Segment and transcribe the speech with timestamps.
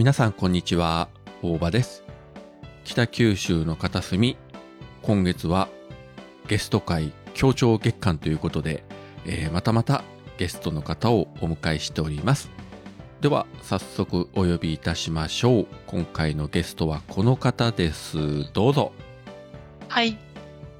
[0.00, 1.10] 皆さんこんにちは
[1.42, 2.04] 大場です
[2.84, 4.38] 北九州の片隅
[5.02, 5.68] 今月は
[6.48, 8.82] ゲスト会協調月間ということで、
[9.26, 10.02] えーまたまた
[10.38, 12.48] ゲストの方をお迎えしております
[13.20, 18.92] では早速お呼びいたしましょう今回のゲストはこの方ですどうぞ
[19.88, 20.16] はい。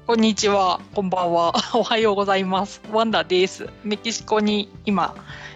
[0.07, 0.81] こんにちは。
[0.95, 1.53] こんばんは。
[1.75, 2.81] おはようございます。
[2.91, 3.69] ワンダです。
[3.83, 5.13] メキシコに今、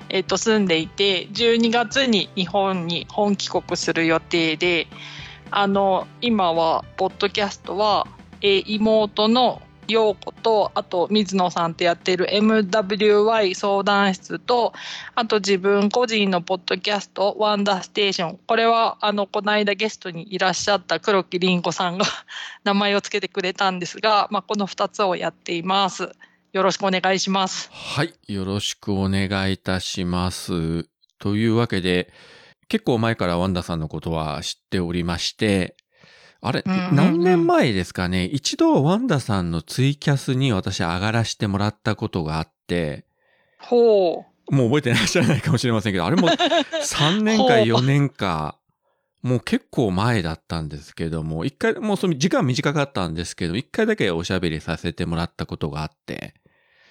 [0.09, 4.87] えっ、と、住んでいて、12月に日本に本帰国する予定で、
[5.51, 8.07] あの、今は、ポッドキャストは、
[8.41, 14.73] えー妹の陽子と、あと、水野さんとやってる MWY 相談室と、
[15.15, 18.39] あと自分個人のポッドキャスト、ワンダーステーション。
[18.47, 22.05] これは、あの、この間ゲストにいらっしゃった黒木凛子さんが
[22.63, 26.11] 名前をつけてくれたんですが、まあ、この2つをやっています。
[26.55, 27.69] よろしくお願いします。
[27.73, 30.87] はいよろしくお願いいたします。
[31.19, 32.13] というわけで
[32.69, 35.75] 結構前からワンダさんのことは知っておりまして
[36.39, 36.95] あれ、うんうんうん。
[36.95, 38.23] 何年前ですかね？
[38.23, 43.03] 一度ワンダさんのツイキャスに私上がらせてもらったことがあって、
[43.59, 44.55] ほう。
[44.55, 46.29] もう覚えてらっしゃらないかもしれませんけど、あれも
[46.81, 47.51] 3年かほう。
[47.51, 48.57] 4年か、
[49.23, 56.35] もう結構前だったんですけども、一回、もうその時間短かったんですけど、一回だけおしゃべりさせてもらったことがあって、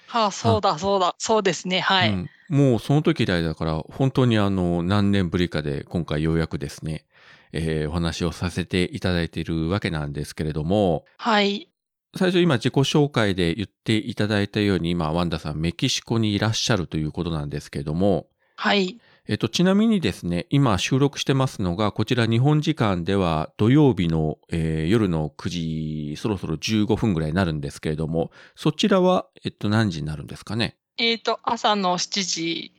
[0.07, 1.79] はあ、そうだ、そうだ、そうですね。
[1.79, 2.09] はい。
[2.09, 7.05] うんもうその時以来だから、本当にあの、何年ぶりかで今回ようやくですね、
[7.53, 11.69] えーお話をさせていただいているわけなんですけれども、はい。
[12.15, 18.99] 最初今自己紹介で言っていただいたように、今、ワンダさんメキシコにいらっしゃるということなんですけれども、はい。
[19.27, 30.77] えっと、ちなみにですね、今収録してますのが、こちら日本時間では土曜日の、えー夜の9時、そろそろ15分ぐらいになるんですけれども、そちらは、えっと、何時になるんですかね？
[30.97, 32.71] えっ、と、朝の7時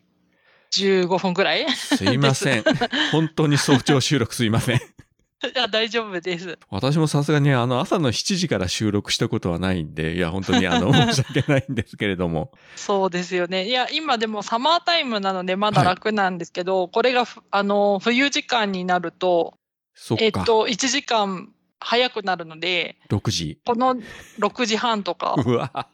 [0.72, 2.65] 15分ぐらいいすいません。
[3.10, 4.81] 本当に早朝収録すいません。
[5.54, 6.58] や、大丈夫です。
[6.70, 12.52] 私もさすがにあの朝の7時から収録したことはないんで、いや、本当にあの、 申し訳ないんですけれども。
[12.74, 13.69] そうですよね。
[13.69, 19.58] いや、今でもサマータイムなのでまだ楽なんですけど、これがふ、あの、冬時間になると、
[20.19, 23.60] えっと、1時間早くなるので、6時。
[23.64, 23.96] この
[24.38, 25.88] 6時半とか、 うわ、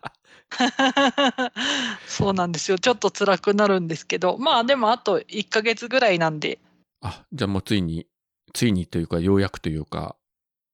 [2.07, 2.79] そうなんですよ。
[2.79, 6.61] ちょっと辛くなるんですけど、まあでもあと1ヶ月ぐらいなんで、
[7.01, 8.07] あ、じゃあもうついに、
[8.53, 10.17] ついにというか、ようやくというか、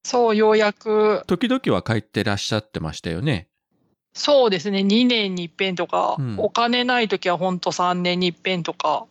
[0.03, 3.47] そう、ようやく、時々は帰ってらっしゃってましたよね。
[4.13, 9.05] そうですね、2年に一遍とか、うんお金ない時はほんと3年に一遍とか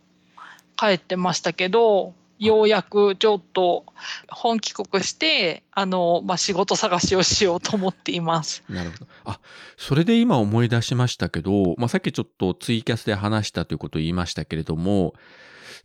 [0.76, 3.84] 帰ってましたけど、ようやくちょっと
[4.28, 8.62] 本帰国して、あの、まあ、仕事探しをしようと思っています。
[8.68, 9.06] なるほど。
[9.24, 9.40] あ、
[9.76, 15.14] それで今思い出しましたけど、まあ、さっきちょっとツイキャスで話したということを言いましたけれども、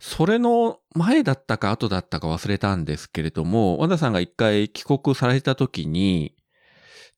[0.00, 6.34] それの前だったか後だったか忘れたんですけれども、ワンダさんが一回帰国された時に、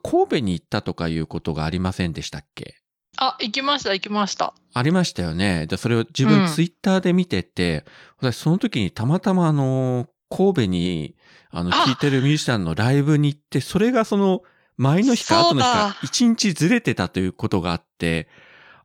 [0.02, 2.76] 神戸に行ったとかいうことがありませんでしたっけ？
[3.16, 4.54] あ、行きました、行きました。
[4.74, 5.66] ありましたよね。
[5.66, 7.84] で、それを自うん分ツイッターで見てて、
[8.18, 11.16] 私その時にたまたまあの、神戸に、
[11.50, 14.42] あの、あ聴いてるミュージシャンのライブに行って、それがその、
[14.76, 18.28] 前の日か後の日か、一日ずれてたということがあって、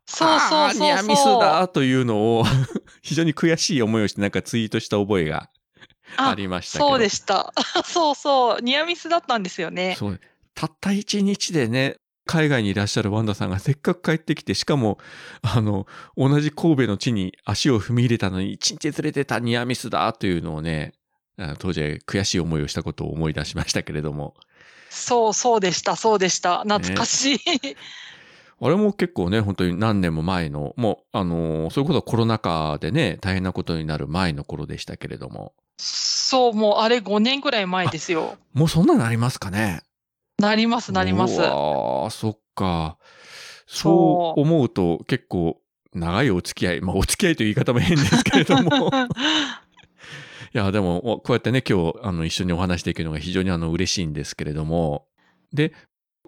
[0.06, 0.80] そうそうそうそう。
[0.80, 2.44] ニアミスだというのを、
[3.02, 5.50] 非常に悔しい思いをしてなんかツイートした覚えが
[6.16, 6.88] ありましたけど。
[6.90, 7.52] そうでした。
[7.84, 9.96] そうそう、ニアミスだったんですよね。
[9.98, 10.20] そう。
[10.54, 11.96] たった一日でね、
[12.26, 14.98] 海外にいらっしゃるワンダさんがせっかく帰ってきて、しかも、
[15.42, 15.86] あの、
[16.16, 20.92] 同じ神戸の地に足を踏み入れたのに、一日ずれてたニアミスだというのをね、
[21.38, 24.34] あ当時悔しい思いをしたことを思い出しましたけれども。
[24.90, 26.62] そうそうでした、そうでした。
[26.62, 27.38] 懐かしい。
[28.64, 35.52] あれも結構ね、本当に何年も前の、もう、あのそういうことはコロナ禍でね、大変なことになる前の頃でしたけれども。
[35.78, 38.36] そう、もうあれ5年ぐらい前ですよ。
[38.52, 39.82] もうそんなのありますかね？
[40.38, 41.40] なります、なります。
[41.40, 42.98] うわーそっか。
[43.66, 45.58] そう思うと結構
[45.92, 48.90] 長いお付き合い、まあお付き合いという言い方も変ですけれども。
[50.54, 55.06] いや、でも、こうやってね、今日、あの、一緒にお話できるのが非常にあの、嬉しいんですけれども。
[55.52, 55.72] で、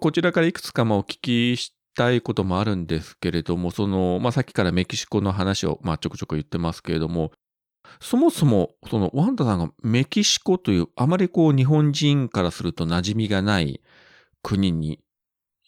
[0.01, 7.33] こちらからいくつか、まあ、お聞きしたいこともあるんですけれども、その、まあ、さっきからメキシコの話を、まあ、ちょくちょく言ってますけれども、
[8.01, 13.81] そもそも、その、ワンダさんがメキシコという、あまりこう、日本人からすると馴染みがない
[14.43, 15.01] 国に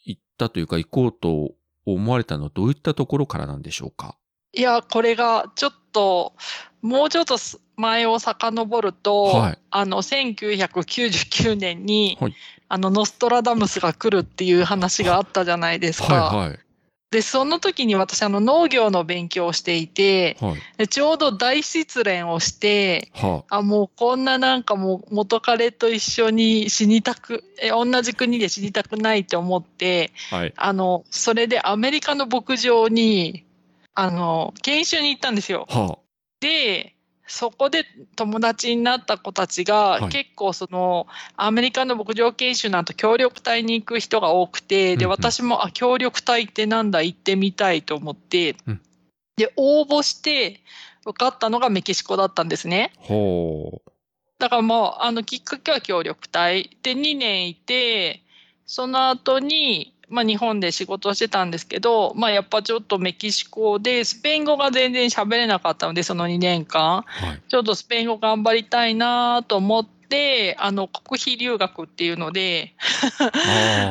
[0.05, 1.53] 行ったというか、行こうと
[1.85, 4.17] 思われたのはどういったところからなんでしょうか？
[4.53, 6.35] いや、これがちょっと、
[6.81, 9.59] もうちょっとす前を遡ると、はい。
[9.71, 12.35] あの、1999年に、はい
[12.69, 16.15] あの、ノストラダムスが来るっていう話があったじゃないですか。
[16.15, 16.59] はいはい。
[17.13, 20.55] で、その時に私、あの、農業の勉強をしていて、はい。
[20.79, 30.37] でちょうど大失恋をして、はあ、もうこんななんかもう元彼と一緒に死にたく、え、同じ国で死にたくないって思って、あ。
[30.37, 30.53] はい。
[30.57, 33.45] あの、それでアメリカの牧場に、
[33.95, 35.67] あの、研修に行ったんですよ。
[35.69, 35.99] は
[36.41, 36.96] で、
[37.27, 37.85] そこで
[38.15, 41.07] 友達になった子たちが、はい結構その、
[41.37, 48.81] アメリカの牧場研修なんと協力隊に行く人が多くて、で、うんうん私も、あ、協力隊ってなんだ、行ってみたいと思って、うん
[49.37, 50.63] で、応募して、
[51.05, 52.93] 受かったのがメキシコだったんですね。
[52.97, 53.01] あ。
[53.03, 53.91] ほう。
[54.39, 56.77] だからもう、あの、きっかけは協力隊。
[56.83, 58.23] で、2年いて、
[58.67, 67.03] その後に、まあ日本で仕事をしてたんですけど、まあやっぱちょっとメキシコでスペイン語が全然喋れなかったので、その2年間。
[67.03, 67.43] はい。
[67.49, 72.75] ちょっとスペイン語頑張りたいなと思って、あの、国費留学っていうので、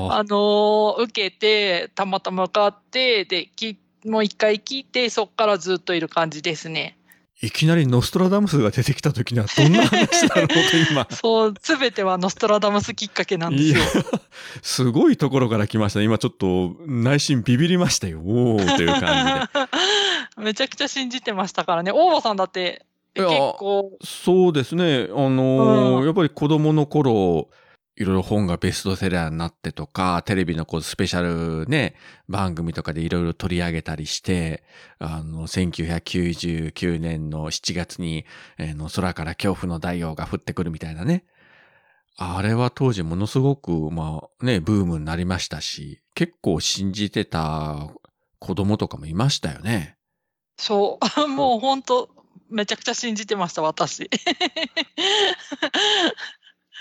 [0.09, 6.97] あ の受けて、たまたま受かって、で、きもう一回聞いて、そこからずっといる感じですね。
[7.41, 10.55] いきなりノストラダムスが出てきた時にはどんな話だろうと
[10.91, 11.07] 今。
[11.11, 14.03] そう、すべてはノストラダムスきっかけなんですよ。、
[14.61, 16.05] すごいところから来ましたね。
[16.05, 18.19] 今ちょっと内心ビビりましたよ。
[18.19, 19.67] おーという感じで。
[20.45, 21.91] めちゃくちゃ信じてましたからね。
[21.93, 22.85] 大場さんだって、
[23.15, 25.07] 結構、そうですね。
[25.09, 27.49] あのーうんやっぱり子供の頃、
[27.97, 31.95] いろいろ本がベストセラーになってとか、テレビのこうスペシャルね、
[32.27, 34.63] 番組とかでいろいろ取り上げたりして、
[34.99, 38.25] あの、1999年の7月に、
[38.57, 41.23] えーの空から恐怖の大王が降ってくるみたいなね。
[42.17, 47.89] あれは当時ものすごく、まあね、ブームになりましたし、結構信じてた
[48.39, 49.97] 子供とかもいましたよね。
[50.57, 52.09] そう、 もう本当
[52.49, 54.09] めちゃくちゃ信じてました、私。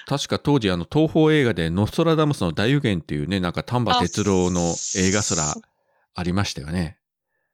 [0.06, 5.54] 確か当時あの東宝映画でノストラダムスの大予言っていうね、なんか丹波哲郎の映画すら
[6.14, 6.98] ありましたよね。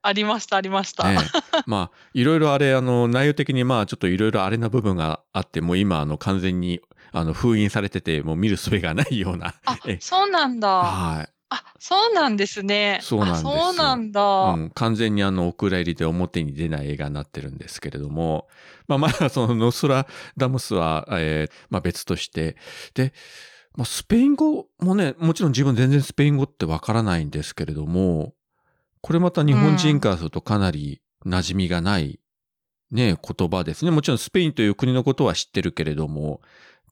[0.02, 1.08] ありました、ありました。
[1.10, 1.18] ね
[1.66, 6.80] まあ、いろいろあれ、あの、内容的にまあちょっといろいろあれな部分があって、もう今あの完全に
[7.12, 9.54] あの封印されてて、もう見る術がないような。
[9.66, 10.68] あえ、そうなんだ。
[10.68, 11.39] はい。
[11.50, 13.00] あ、そうなんですね。
[13.02, 14.22] そうなんですそうなんだ。
[14.22, 18.48] うん、完全にあの、お蔵入りで表に出ない映画になってるんですけれども、
[18.86, 20.06] まあまあ、そのノストラ
[20.36, 22.56] ダムスは、えーまあ別として、
[22.94, 23.12] で、
[23.74, 28.34] まあスペイン語もね、もちろん自分全然スペイン語ってわからないんですけれども、
[29.00, 32.20] これまた日本人からするとかなり馴染みがない、
[32.92, 33.90] ね、言葉ですね。
[33.90, 36.40] もちろんスペインという国のことは知ってるけれども、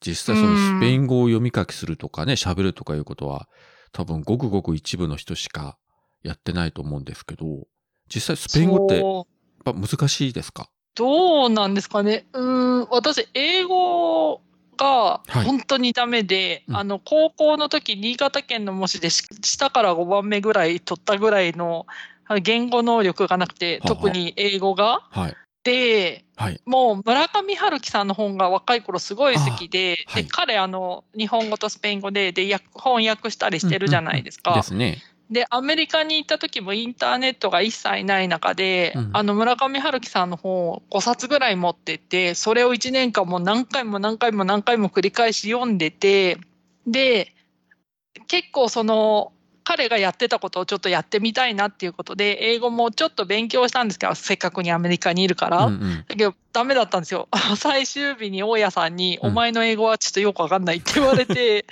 [0.00, 3.48] 実際そのスペイン語を読み書きするとかね、喋るとかいうことは、
[3.92, 5.76] 多分ごくごく一部の人しか
[6.22, 7.66] やってないと思うんですけど、
[8.12, 10.68] 実際スペイン語ってやっぱ難しいですか？
[10.94, 12.26] どうなんですかね。
[12.32, 14.40] うーん、私、英語
[14.76, 21.86] がはい本当にダメで、うんあの、高校の時、新潟県の模試でし下から5番目ぐらい取ったぐらいの
[22.26, 25.06] あ言語能力がなくて、はあはあ特に英語が。
[25.10, 25.36] はい。
[25.68, 26.60] で、はい。
[26.64, 34.54] もう村上春樹さんの本が若い頃すごい好きで、あはいで彼あの日本語とスペイン語でで訳翻訳したりしてるじゃないですか。
[34.54, 35.02] ですね。
[35.30, 46.38] でアメリカに行った時もインターネットが一切ない中で、うんあの村上春樹さんの本を5冊ぐらい持ってってそれを1年間も何回も何回も何回も繰り返し読んでて
[46.86, 47.34] で
[48.26, 49.32] 結構その
[49.68, 55.66] 彼がやってたことをちょっとやってみたいなっていうことで英語もちょっと勉強したんですけどせっかくにアメリカにいるから。
[55.66, 56.04] うんうん。
[56.08, 57.28] だけど、ダメだったんですよ。
[57.58, 61.66] 最終日に大家さんに、うんお前の英語はちょっとよくわかんないって言われて、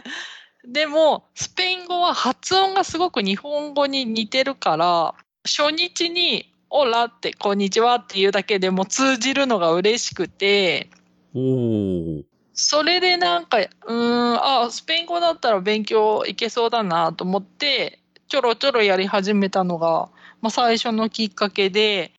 [0.66, 5.14] でも、スペイン語は発音がすごく日本語に似てるから、
[5.44, 10.88] 初日に、オラって、こんにちはっていうだけでも通じるのが嬉しくて、
[11.34, 12.22] おー。
[12.56, 20.08] それでなんか、うーん、あ、スペイン語だったら勉強いけそうだなと思って、ちょろちょろやり始めたのが、
[20.40, 22.12] まあ最初のきっかけで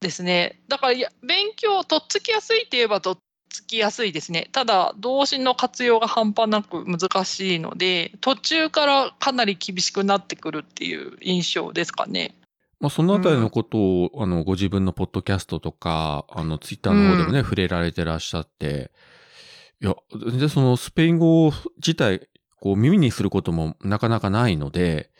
[0.00, 0.60] ですね。
[0.68, 0.94] だから
[1.26, 3.18] 勉強、とっつきやすいって言えばとっ
[3.48, 4.50] つきやすいですね。
[4.52, 12.34] ただ、動詞の活用が半端なく難しいので、途中からかなり厳しくなってくるっていう印象ですかね。
[12.78, 18.92] まあ、そのあたりのことを、あの、ご自分のポッドキャストとか、あの、ツイッターの方でもね、触れられてらっしゃって、
[19.80, 19.94] いや、
[20.30, 22.28] 全然そのスペイン語自体、
[22.60, 25.10] こう耳にすることもなかなかないので、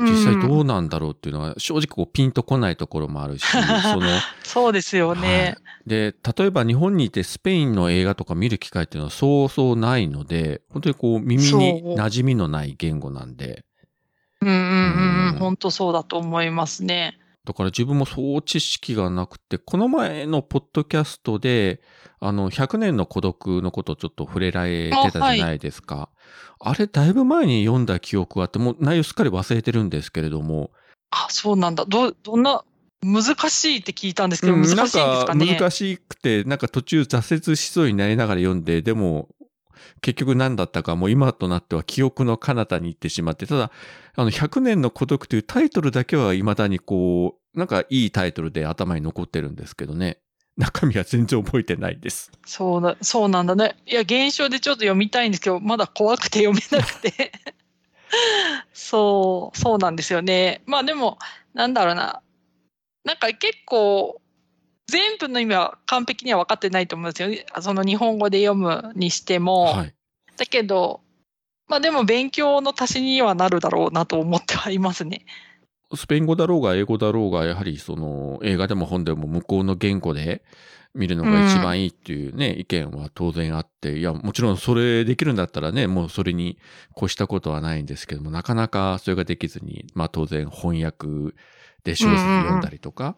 [0.00, 4.06] 実際どうなんだろうっていうのは、正直こうピンとこないところもあるし、その、
[4.44, 5.56] そうですよね。
[5.56, 5.88] はい。
[5.88, 13.64] で、例えば日本にいてスペインの映画とか見る機会っていうのはそうそうないので、本当にこう耳に馴染みのない言語なんで、
[14.40, 15.32] うんうん。
[15.32, 17.18] うん、本当そうだと思いますね。
[17.48, 21.80] だから自分もそう知識がなくて、この前のポッドキャストで、
[22.20, 26.10] あの、100年の孤独のことをちょっと触れられてたじゃないですか。
[26.60, 30.72] あ,、れ、だいぶ前に読んだ記憶があって、もう内容すっかり忘れてるんですけれども、
[31.10, 31.86] あ、そうなんだ。
[31.86, 32.62] ど、どんな、
[33.02, 35.46] 難しいって聞いたんですけど、うん難しいんですかね？
[35.46, 39.30] なんか難しくて、なんか途中挫折しそうになりながら読んで、でも、
[40.00, 43.70] 結局何だったかもう今となっては記憶の彼方に行ってしまって、ただ、
[44.14, 50.18] あの、100年の孤独というタイトルだけは未だにこう、なんかいいタイトルで頭に残ってるんですけどね。
[50.58, 52.32] 中身は全然覚えてないです。
[52.44, 53.76] そうだ、そうなんだね。
[53.86, 57.32] いや、現象でちょっと読みたいんですけど、まだ怖くて読めなくて。
[58.72, 60.62] そう、そうなんですよね。
[60.66, 61.18] まあでも、
[61.54, 62.22] なんだろうな。
[63.04, 64.20] なんか結構、
[64.88, 67.62] 全部の意味は完璧には分かってないと思うんですよ。
[67.62, 69.64] その日本語で読むにしても。
[69.64, 69.94] はい。
[70.36, 71.02] だけど、
[71.68, 75.26] まあでも勉強の足しにはなるだろうなと思ってはいますね。
[75.94, 80.42] スペイン語だろうが英語だろうが、やはりその映画でも本でも向こうの言語で
[80.94, 86.58] 見るのが一番いいっていうね、意見は当然あって、いや、もちろんそれできるんだったらね、もうそれに
[86.96, 91.06] 越したことはないんですけども、なかなかそれができずに、まあ当然翻訳
[91.84, 93.16] で小説読んだりとか、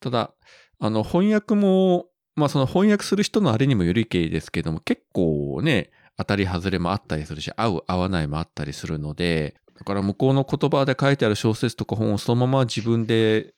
[0.00, 0.32] ただ、
[0.80, 2.06] あの翻訳も、
[2.36, 13.54] まあその翻訳する人のあれにもよりけりですけども、結構ね、当たり外れもあったりするし、合う合わないもあったりするので、だから向こうの言葉で書いてある小説とか本をそのまま自分で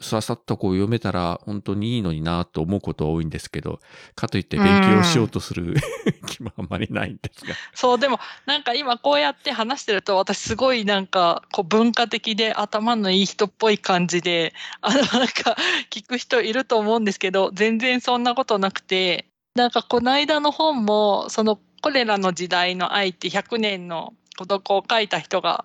[0.00, 3.80] ささっとこう読めたら本当にいいのになと思うことは多いんですけど、
[4.14, 5.74] かといって勉強しようとする
[6.26, 7.54] 気もあんまりないんですが。
[7.74, 15.56] そう、でもなんか今こうやって話してると私すごいなんかこう文化的で頭のいい人っぽい感じで、あのなんか
[15.90, 25.64] 聞く人いると思うんですけど、全然そんなことなくて、なんかこの間の本もそのコレラの時代の愛って100年の孤独を書いた人が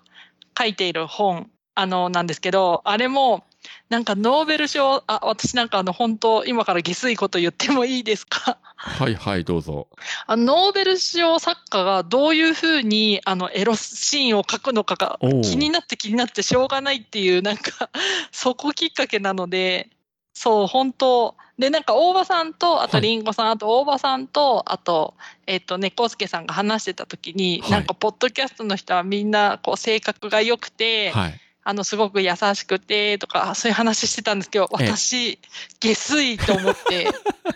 [0.57, 3.43] 書いている本、あのなんですけど、あれも
[3.89, 8.57] なんかノーベル賞、あ、私なんかあの本当今から下水こと言ってもいいですか？
[8.75, 9.87] はいはい、どうぞ。
[10.25, 17.91] あのノーベル賞作家がどういうふうにあのエロシーンを書くのかが気になって気になってしょうがないっていうなんか
[18.31, 19.91] そこきっかけなので
[20.33, 25.13] そう本当でなんか大場さんとあとはいりんごさん、あと大場さんとあと
[25.45, 31.39] えっと猫助さんが話してた時に、はいなんかポッドキャストの人はみんなこう性格が良くて、はい。
[31.65, 35.39] あのすごく優しくてとかそういう話してたんですけどええ私
[35.79, 37.07] 下水と思って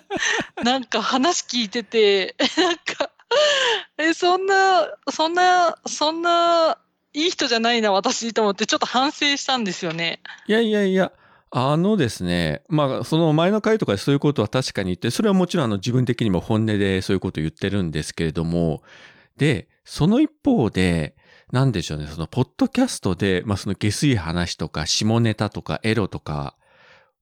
[0.63, 3.09] なんか話聞いてて なんか
[3.97, 6.77] えそんなそんなそんな
[7.13, 10.19] いい人じゃないな私と思ってちょっと反省したんですよね。
[10.47, 11.11] いやいやいや、
[11.49, 18.83] あのですね、まあ、その前の回とかでそういうことは確かに言って、それはもちろんあの自分的にも本音でそういうことを言ってるんですけれども、
[19.37, 21.15] で、その一方で、
[21.51, 26.57] なんでしょうね、そのポッドキャストで、まあその下水話とか下ネタとかエロとか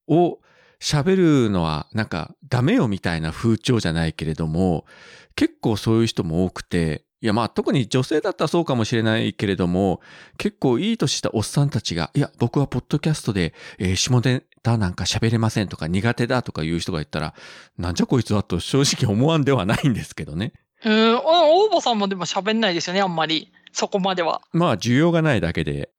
[0.08, 0.40] を
[0.82, 4.86] 喋るのはなんかダメよみたいな風潮じゃないけれども、
[5.36, 10.00] 結構そういう人も多くて、いやまあ特に女性だったらそうかもしれないけれども、
[10.38, 17.34] 結構いい年したおっさんたちが、いや僕はポッドキャストで、えー下ネタなんか喋れませんとか苦手だとかいう人がいたら、
[17.80, 20.54] なんじゃこいつはと正直思わんではないんですけどね。
[20.86, 24.42] うん、お大場さんもでも喋んないですよねあんまりそこまでは。
[24.54, 25.90] まあ需要がないだけで。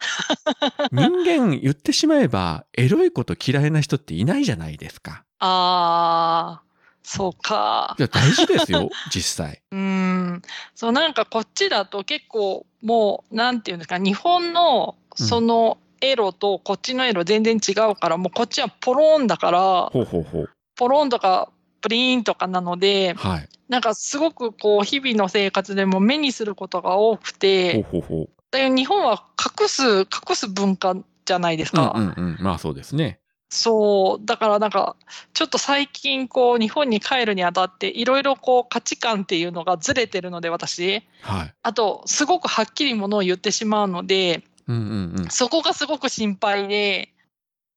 [0.93, 5.25] 人間言ってしまえば、エロいこと嫌いな人っていないじゃないですか。
[5.41, 6.66] あー
[7.07, 8.03] そうかい。
[8.03, 9.63] や大事ですよ、 実際。
[9.71, 10.43] うーん。
[10.75, 20.51] そう、なんかこっちだと結構もう、なんていうんですか、日本のそのエロとこっちのエロ全然違うから、もうこっちはポローンだから、ほうほうほう。
[20.75, 23.49] ポローンとかプリーンとかなので、はい。
[23.69, 28.29] なんかすごくこう、日々の生活でも目にすることが多くほうて、ほうほう。
[28.51, 29.25] だ日本は
[29.61, 31.93] 隠す、隠す文化じゃないですか。
[31.95, 32.37] うんうんうん。
[32.41, 33.21] まあそうですね。
[33.49, 34.97] そう、だからなんか、
[35.33, 41.05] ちょっと最近こう、日本に帰るにあたって、いろいろこう、価値観っていうのがずれてるので、私。
[41.23, 41.55] はい。
[41.63, 45.31] あと、すごくはっきりものを言ってしまうので、うんうんうん。
[45.31, 47.13] そこがすごく心配で、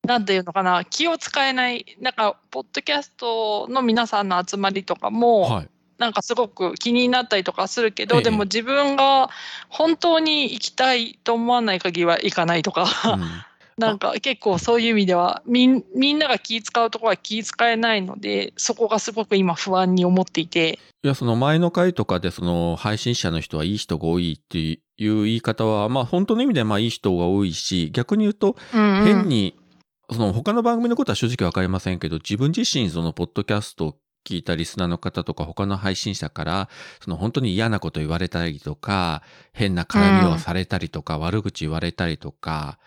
[0.02, 5.68] なんていうのかな、気を使えない、なんか、ポッドキャストの皆さんの集まりとかも、はい。
[5.98, 9.28] なんかすごく気になったりとかするけど、ええでも自分が
[9.68, 13.49] 本当に行きたいと思わない限りは行かないとか、うん
[13.80, 20.78] なんか結構そういう意味ではみんみんなが気使うところは気使えないのでそこがすごく今不安に思っていて。
[21.02, 29.54] いや、その前の回とかで、その配信者の人はいい人が多いっていう言い方は、まあ本当の意味でまあいい人が多いし、逆に言うと、変に、
[30.12, 33.96] その他の番組のことは正直わかりませんけど、自分自身そのポッドキャストを
[34.26, 36.68] 聞いたリスナーの方とか他の配信者から、
[37.02, 39.22] その本当に嫌なこと言われたりとか、
[39.54, 42.78] 変な絡みをされたりとか、悪口言われたりとか、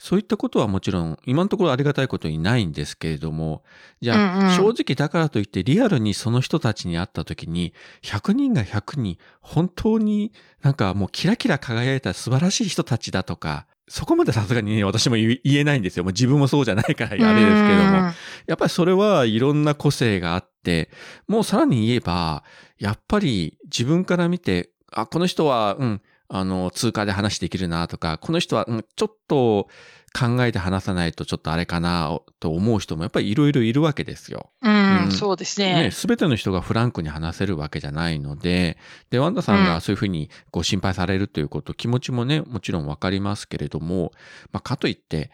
[0.00, 3.62] そういったことはもちろん今のところありがたいことにないんですけれども、
[4.00, 16.04] じゃあ、うんうん正直だからといってリアルにその人たちに会った時に、100人が100人、本当になんかもうキラキラ輝いた素晴らしい人たちだとか、そこまでさすがにね、私も言えないんですよ。
[16.04, 18.12] もう自分もそうじゃないからあれですけども。
[18.46, 20.90] やっぱりそれはいろんな個性があって、
[21.28, 22.42] もうさらに言えば、
[22.78, 29.68] やっぱり自分から見て、あ、この人は、うん、あの、通過で話できるなとか、この人は、うん、ちょっと
[30.12, 34.50] 考えて話さないとちょっとあれかなと思う人もやっぱりいろいろいるわけですよ。
[34.62, 35.90] うん、うん、そうですね。
[35.92, 38.78] すべての人がフランクに話せるわけじゃないので、
[39.10, 44.12] で、ワンダさんがそういうふうにご心配されるということ、気持ちもね、もちろんわかりますけれども、
[44.52, 45.30] まあ、かといって、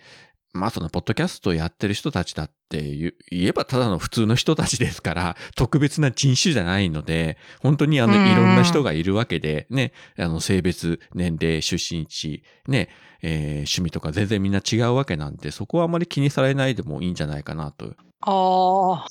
[0.56, 12.88] まあそのポッドキャストをやってる人たちだって言えばただの普通の人たちですから、 特別な人種じゃないので、本当にあのいろんな人がいるわけで、ね、あの性別、年齢、出身地、ね、
[13.22, 17.94] えー、趣味とか全然みんな違うわけなんで、そこはあまり気にされないでもいいんじゃないかなと。
[18.20, 19.06] ああ。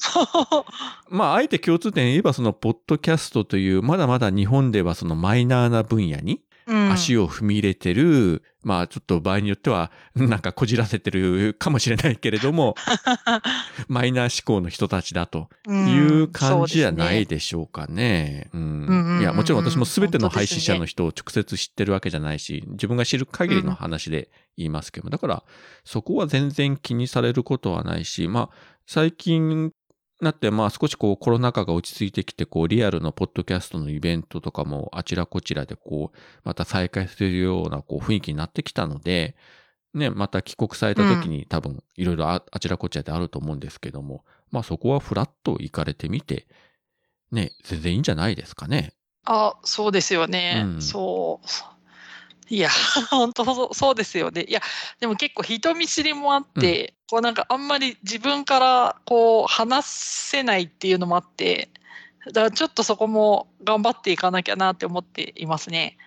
[1.09, 12.75] まあ、あえて共通点言えば、その、ポッドキャストという、まだまだ日本ではそのマイナーな分野に、足を踏み入れてる、まあちょっと場合によっては なんかこじらせてるかもしれないけれども、
[13.87, 15.71] マイナー思考の人たちだとい
[16.21, 18.49] う感じじゃないでしょうかね。
[18.53, 25.43] うん、いや、もちろん私も全ての配信者の人を直接知ってるわけじゃないし、自分が知る限りの話で言いますけども、だから
[25.83, 29.71] そこは全然気にされることはないし、まあ最近
[30.21, 39.35] なって、まあ少しこうコロナ禍が落ち着いてきて、こうリアルのポッドキャストのイベントとかもあちらこちらでこう、また再開するようなこう雰囲気になってきたので、
[39.93, 46.47] ね、また帰国された時に多分いろいろあちらこちらであると思うんですけども、まあそこはフラッと行かれてみて、
[47.31, 48.93] ね、全然いいんじゃないですかね。
[49.25, 50.63] あ、そうですよね。
[50.65, 51.47] うん、そう。
[52.49, 52.69] いや、
[53.09, 54.43] 本当そうですよね。
[54.47, 54.61] いや、
[54.99, 61.69] でも結構人見知りもあって、うん、こうなんかあんまり自分からこう話せないっていうのもあって、
[62.27, 65.97] だからちょっとそこも頑張っていかなきゃなって思っていますね。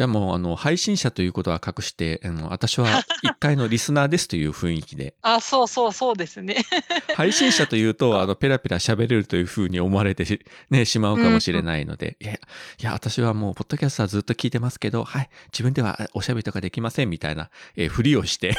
[0.00, 2.86] じゃあもう、あの、配信者ということは隠して、あの、私は
[3.22, 5.12] 一回のリスナーですという雰囲気で。
[5.20, 6.64] あ、そうそうそうですね。
[7.16, 12.38] 配信者というと、あの、ペラペラ喋れるというふうに思われてし、ね、しまうかもしれないので、うん、いや、い
[12.80, 18.56] や、私はもう、ポッドキャストはずっと聞いてますけど、はい、自分ではおしゃべりとかできませんみたいな、えー、ふりをして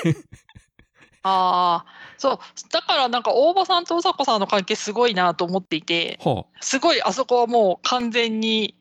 [1.24, 1.86] ああ、
[2.20, 2.40] そう。
[2.72, 8.76] だからなんか大場さんとうさこさんの関係すごいなと思っていて、はあ、すごいあそこはもう完全に、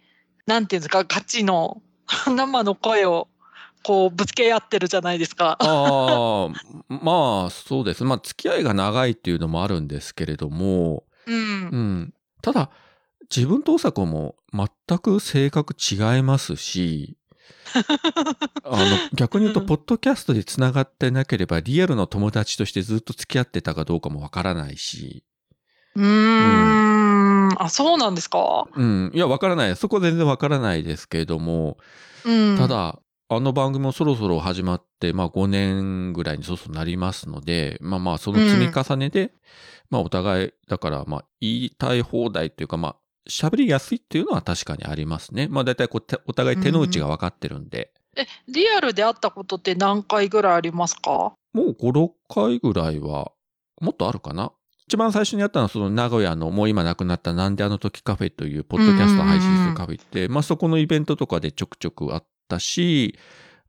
[0.45, 1.81] なんていうんですか、ガチの
[2.35, 3.29] 生の声を
[3.83, 5.57] こうぶつけ合ってるじゃないですか。
[5.61, 6.49] あ あ、
[6.89, 8.05] まあそうです。
[8.05, 11.35] まあ付き合いが長いっていうのもあるんですけれども、うん。
[11.35, 12.71] うん、ただ、
[13.35, 17.17] 自分と大迫も全く性格違いますし、
[18.65, 25.25] あの逆に言うと、ポッドキャストでつながってなければ、リアルの友達としてずっと付き合ってたかどうかもわからないし。
[25.95, 26.80] うーん、うん、
[27.59, 28.67] あ、そうなんですか？
[28.75, 29.11] うん。
[29.15, 29.77] いや、わからない。
[29.77, 31.79] そこ全然わからないですけれども、
[32.25, 32.99] うん、ただ、
[33.33, 39.31] あの番組もそろそろ始まって、まあ5年ぐらいにそろそろなりますので、まあまあその積み重ねで、うん、
[39.91, 42.97] まあお互い、だからまあ言いたい放題っていうかまあ
[43.29, 45.47] 喋りやすいっていうのは確かにありますね。
[45.49, 47.93] まあ大体こうお互い手の内が分かってるんで。
[48.17, 51.33] うん、え、リアルで会ったことって何回ぐらいありますか？
[51.53, 53.31] もう5、6回ぐらいは、
[53.81, 54.53] もっとあるかな
[54.91, 63.17] 一番最初にやったのはその名古屋のもう今亡くなったなんであの時カフェというポッドキャスト配信するカフェって、まあそこのイベントとかでちょくちょくあったし、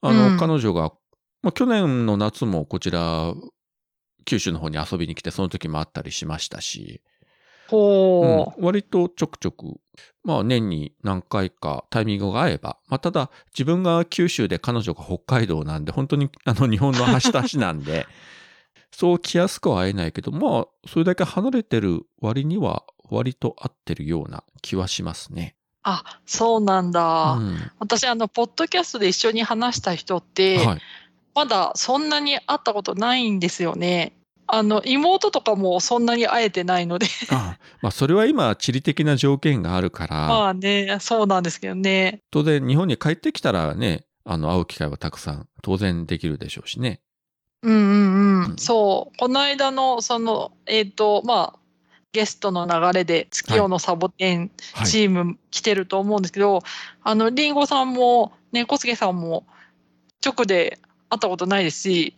[0.01, 0.93] あの、彼女が、
[1.43, 3.35] まあ去年の夏もこちら、
[4.25, 7.03] 九州の方に遊びに来てその時もあったりしましたし、
[7.67, 9.75] ほう、うん、割とちょくちょく、
[10.23, 18.07] まあ年に何回かタイミングが合えば、まあただ自分が九州で彼女が北海道なんで、本当にあの日本の端と端なんで、
[18.93, 25.55] そう来やすくは会えないけど、まあ、それだけ離れてる割には、割と合ってるような気はしますね。
[25.83, 27.33] あ、そうなんだ。
[27.33, 30.81] うん、私、あの、ポッドキャストで一緒に話した人って、はい、
[31.33, 34.13] まだそんなに会ったことないんですよね。
[34.47, 40.27] あの、妹とかもそんなに会えてないのでああまあ、それは今、地理的な条件があるから。
[40.27, 42.19] まあね、そうなんですけどね。
[42.31, 47.01] 当然、日本に帰ってきたらね、あの、会う機会はたくさん、当然できるでしょうしね。
[47.63, 48.57] うんうんうん。
[48.57, 49.17] そう。
[49.17, 51.59] この間の、その、えっ、ー、と、まあ、
[52.13, 54.51] ゲストの流れで月夜のサボテン
[54.85, 56.63] チーム来てると思うんですけど、はい、
[57.03, 59.45] あの、りんごさんも、ね、小菅さんも
[60.25, 62.15] 直で会ったことないですし、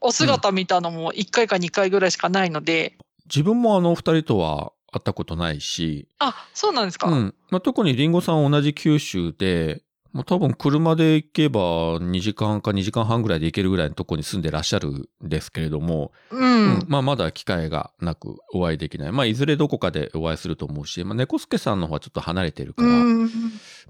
[0.00, 2.94] お姿見たのも1回か2回ぐらいしかないので。
[2.98, 6.08] うん、自分もあの、二人とは会ったことないし。
[6.18, 7.08] あ、そうなんですか。
[7.08, 7.34] うん。
[7.50, 9.82] まあ、特にりんごさん同じ九州で、
[10.14, 11.60] もう多分車で行けば
[11.98, 16.54] 2時間か2時間半ぐらいで行けるぐらいのとこに住んでらっしゃるんですけれども、うん。
[16.54, 19.12] うんまあまだ機会がなくお会いできない。
[19.12, 23.30] まあいずれどこかでお会いすると思うし、まあ猫助さんの方はちょっと離れてるから、うん。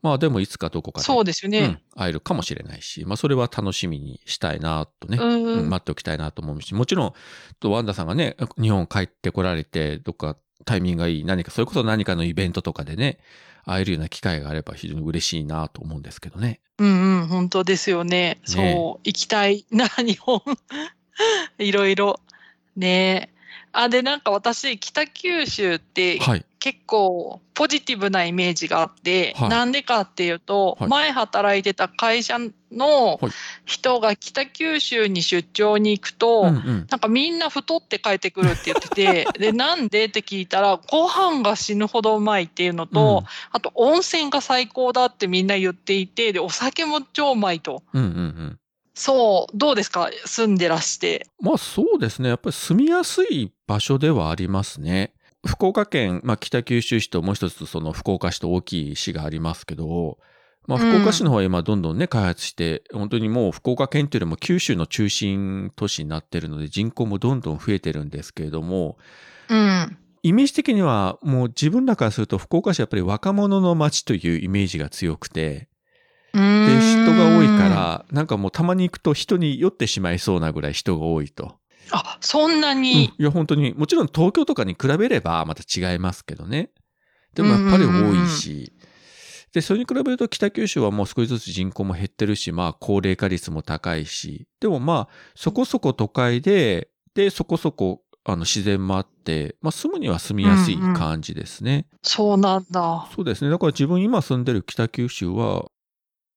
[0.02, 1.78] まあでもいつかどこかでそうですよねうん。
[1.94, 5.44] 会えるかもしれないし、まあそれは楽しみにしたいなとね、うん。
[5.44, 7.12] うん待っておきたいなと思うし、もちろん、
[7.60, 13.18] とワンダさんがね、日本帰ってこられて、どっかタイミングがいい、何か、それこそ何かのイベントとかでね、
[13.64, 16.60] 会えるような機会があれば非常に嬉しいなと思うんですけどね。
[16.78, 18.40] うんうん、本当ですよね。
[18.44, 18.60] そ
[18.98, 20.42] う、行きたいな、日本。
[21.58, 22.20] いろいろ。
[22.76, 23.30] ね
[23.72, 26.44] あ、で、なんか私、北九州ってはい。
[26.64, 32.38] 結構ポジティブなイメージがあって、はいなんでかっていうと、はい前働いてた会社
[32.72, 33.32] のはい
[33.66, 36.86] 人が北九州に出張に行くと、うんうん。
[36.88, 47.82] なんかみんな太って帰ってくるって言ってて、 で、なんでって聞いたら、ご飯が死ぬほどうまいっていうのと、あと温泉が最高だってみんな言っていて、で、お酒も超うまいと。
[47.92, 48.58] うんうんうん。
[48.94, 50.08] そう、どうですか？
[50.24, 51.26] 住んでらして。
[51.40, 52.28] まあそうですね。
[52.30, 55.13] やっぱり住みやすい場所ではありますね。
[55.46, 60.18] 福岡県、まあ北九州市ともう一つその福岡市と大きい市がありますけど、
[60.66, 68.98] まあうん福岡市の方は今どんどんね、開発して、本当にもう福岡県というよりも九州の中心都市になってるので人口もどんどん増えてるんですけれども、
[69.48, 69.98] うん。
[70.22, 75.68] イメージ的にはもう自分らからすると福岡市はやっぱり若者の街というイメージが強くて、
[76.32, 77.68] で、で、人が多いか。
[77.68, 81.56] ら、なんかもうたまに行くと人に酔ってしまいそうなぐらい人が多いと。
[81.90, 83.04] あ、そんなうんに。
[83.06, 86.70] いや、本当に、もちろん東京とかに比べればまた違いますけどね。
[87.34, 88.72] でもやっぱり多いし。
[89.52, 94.48] で、それに比べると北九州はもう少しずつ人口も減ってるし、まあ高齢化率も高いし。
[94.60, 101.86] でもまあ、そこそこ都会で、で、そこそこ、あの、自然もあって、まあ住むには住みやすい感じですね。
[102.02, 103.08] そうなんだ。
[103.14, 103.50] そうですね。
[103.50, 105.66] だから自分今住んでる北九州は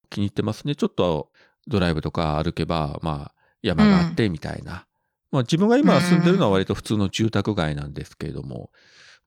[0.10, 0.76] 気に入ってますね。
[0.76, 1.32] ちょっと
[1.68, 4.87] ドライブとか歩けば、まあ山があってみたいな。
[5.32, 8.72] まあ自分が今住んでるのは割と普通の住宅街なんですけれども、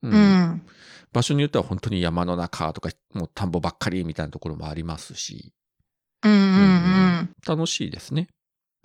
[0.02, 0.62] うんうん。
[1.12, 5.52] 場所によっては本当に山の中とか、もう田んぼばっかりみたいなところもありますし、
[6.22, 6.42] うんうんう
[7.22, 7.30] ん。
[7.46, 8.28] 楽しいですね。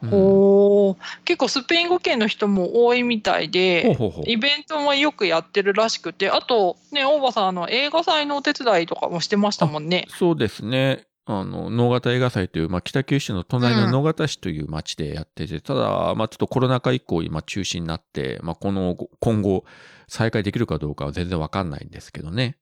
[0.04, 1.24] うんほう。
[1.24, 3.98] 結構スペイン語圏の人も多いみたいで。
[4.28, 10.08] イベントもよくやってるらしくて、あと、ね、大場さん、あの、映画祭のお手伝いとかもしてましたもんね。
[10.10, 11.06] そうですね。
[11.28, 19.66] あの、能形映画祭という、まあ、北九州の隣の能形市という町でやってて、ただ、まあ、ちょっとコロナ禍以降今中止になって、まあ、この、今後
[20.08, 22.58] 再開できるかどうかは全然わかんないんですけどね。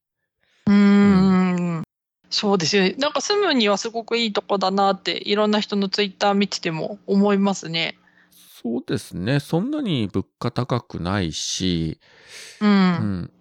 [0.68, 1.84] うーん。
[2.30, 2.96] そうですよね。
[2.98, 7.98] なんか住むにはすごくいいとこだなって、いろんな人のツイッター見てても思いますね。
[8.64, 9.42] そうですね。
[9.42, 12.00] そんなに物価高くないし、
[12.62, 12.66] う。
[12.66, 13.32] うんん。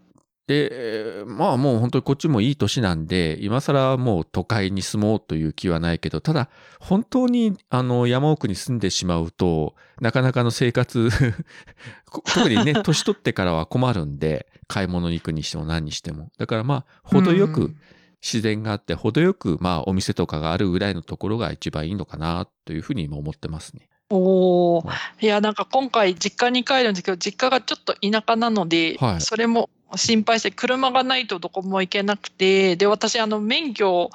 [0.46, 6.48] で、えーまあもう本当にこっちもいい年なんで、今更もう都会に住もうという気はないけど、ただ
[6.80, 11.10] 本当にあの山奥に住んでしまうと、なかなかの生活、
[12.10, 16.30] こ特にね、 年取ってからは困るんで、買い物に行くにしても何にしても。
[16.38, 17.74] だからまあ、程よく
[18.20, 23.88] 自然があって、程よくまあお店とかがあるぐらいのところが一番いいのかなというふうに今思ってますね。
[24.10, 24.94] おおは。
[25.20, 34.10] いや、なんか今回実家に帰るんですけど、実家がちょっと田舎なので、はいそれも心配して、車がないとどこも行けなくて、で、私、あの、免許、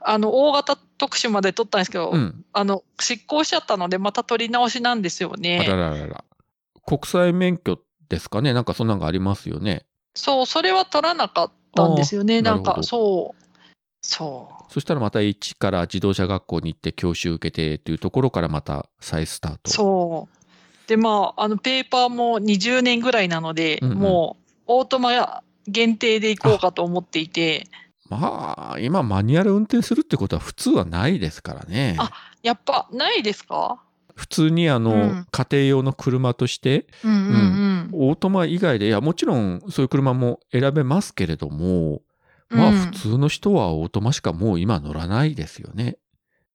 [0.00, 2.44] あの、大型特殊まで取ったんですけど、うん。
[2.52, 5.66] あの、失効しちゃったので、また取り直しなんですよあらね。
[5.66, 6.24] ららら。
[6.86, 8.52] 国際免許ですかね？
[8.52, 9.86] なんかそんなのがありますよね。
[10.14, 12.42] そう、それは取らなかったんですよね。
[12.42, 13.42] なんか、そう。
[14.02, 14.72] そう。
[14.72, 19.70] そしたらまた一から自動車学校に行って教習受けてっていうところからまた再スタート。
[19.70, 20.88] そう。
[20.88, 24.41] で、まあ、あの、ペーパーも20年ぐらいなので、うんうんもう、
[24.74, 27.66] オートマ限定で行こうかと思っていて、
[28.08, 31.96] まあ、今マニュアル運転するってことは普通はないですからね。
[31.98, 32.10] あ
[32.42, 33.80] やっぱ、ないですか？
[34.14, 37.90] 普通にあの、うん家庭用の車として、うんうんうん。
[37.92, 42.02] オートマ以外で、いや、もちろんそういう車も選べますけれども、
[42.50, 45.96] まあうん普通の人はオートマしかもう今乗らないですよね。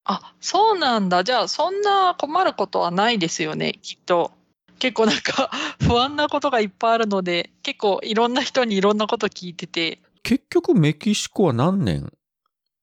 [0.04, 1.24] あ、そうなんだ。
[1.24, 4.32] じゃあ、そんな困ることはないですよね、きっと。
[4.80, 5.50] 結構なんか、
[5.82, 12.12] 不安なことがいっぱいあるので、結構いろんな人にいろんなこと聞いてて、結局メキシコは何年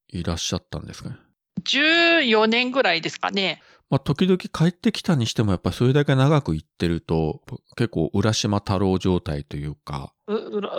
[0.08, 1.10] いらっしゃったんですか？
[1.10, 1.16] ね。
[1.64, 3.62] 14年ぐらいですかね。
[3.90, 7.42] まあ、時々帰ってきたにしても、やっぱりそれだけ長く行ってると、
[7.76, 10.34] 結構浦島太郎状態というか、う、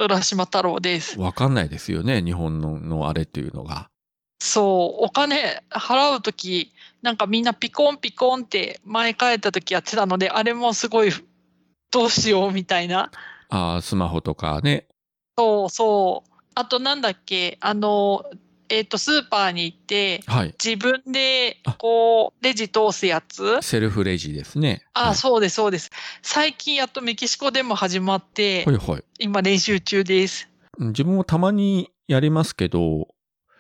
[0.06, 1.20] 浦島太郎です。
[1.20, 3.90] わかんないですよね、日本ののあれっていうのが。
[4.40, 6.74] そう、お金払うとき、
[7.06, 11.12] なんかみんなピコンピコンって前帰ったときやってたので、あれもすごい、
[11.92, 13.12] どうしようみたいな。
[13.50, 14.88] ああ、スマホとかね。
[15.38, 16.32] そうそう。
[16.56, 18.26] あとなんだっけ、あの、
[18.70, 20.56] えっ、と、スーパーに行って、はい。
[20.64, 23.62] 自分であ、こう、レジ通すやつ？
[23.62, 24.84] セルフレジですね。
[24.96, 25.92] あ、はいそうです、そうです。
[26.24, 29.04] 最近やっとメキシコでも始まって、はいはい。
[29.20, 30.50] 今練習中です。
[30.80, 33.10] うん自分もたまにやりますけど、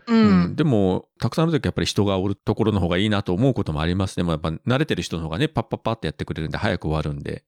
[0.07, 0.55] ううんん。
[0.55, 4.23] でも、たくさんあるときやっぱり人がおるところの方がいいなと思うこともありますね。
[4.23, 7.43] まあ、やっぱ慣れてる人の方がね、パッパッパってやってくれるんで早く終わるんで。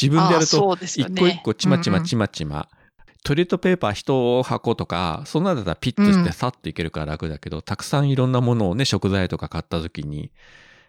[0.00, 0.76] 自分でやると。
[0.82, 2.68] 一個一個ちまちまうんちまちま。
[3.24, 10.30] トイレットペーパー一箱とか、そんなだったらピッとしてさっといけるから楽だけど、たくさんいろんなものをね、食材とか買った時に、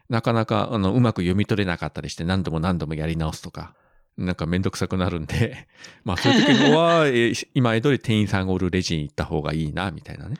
[0.09, 3.73] なかなか、あの、うまく読み取れなかったりして何度も何度もやり直すとか、
[4.17, 5.67] なんかめんどくさくなるんで、
[6.03, 10.35] まあそういう時のは、えー今江戸に店員さんがおるレジに行った方がいいな、みたいなね。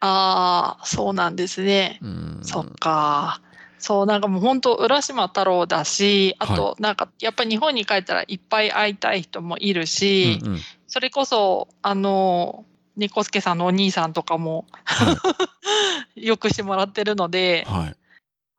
[0.00, 1.98] ああ、そうなんですね。
[2.02, 2.38] うん。
[2.42, 3.40] そっか。
[3.78, 12.64] そう、なんかもう本当、浦島太郎だし、あと、なんか、やっぱ日本に帰ったらいっぱい会いたい人もいるし、うんうんそれこそ、あの、
[12.96, 14.66] 猫助さんのお兄さんとかも、
[16.14, 17.96] よくしてもらってるので、はい。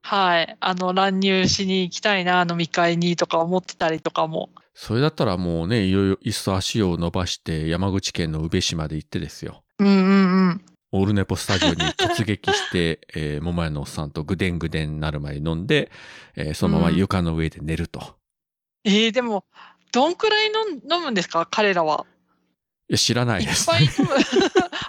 [0.04, 4.50] はい、あの、乱入しに行きたいな、飲み会にとか思ってたりとかも。
[4.73, 9.63] それだったらもうね、いろいろいっそ足を伸ばして山口県の宇部市まで行ってですよ。
[9.80, 10.62] うんうんうん。
[10.91, 15.91] オールネポスタジオに突撃して、 えー、桃屋のおっさんとぐでんぐでんなるまで飲んで、
[16.36, 18.15] えーそのまま床の上で寝ると。
[18.84, 19.43] えー、でも、
[19.91, 21.47] どんくらい飲むんですか？
[21.50, 22.06] 彼らは。
[22.89, 23.65] いや、知らないいっです。
[23.65, 24.06] ぱい飲む。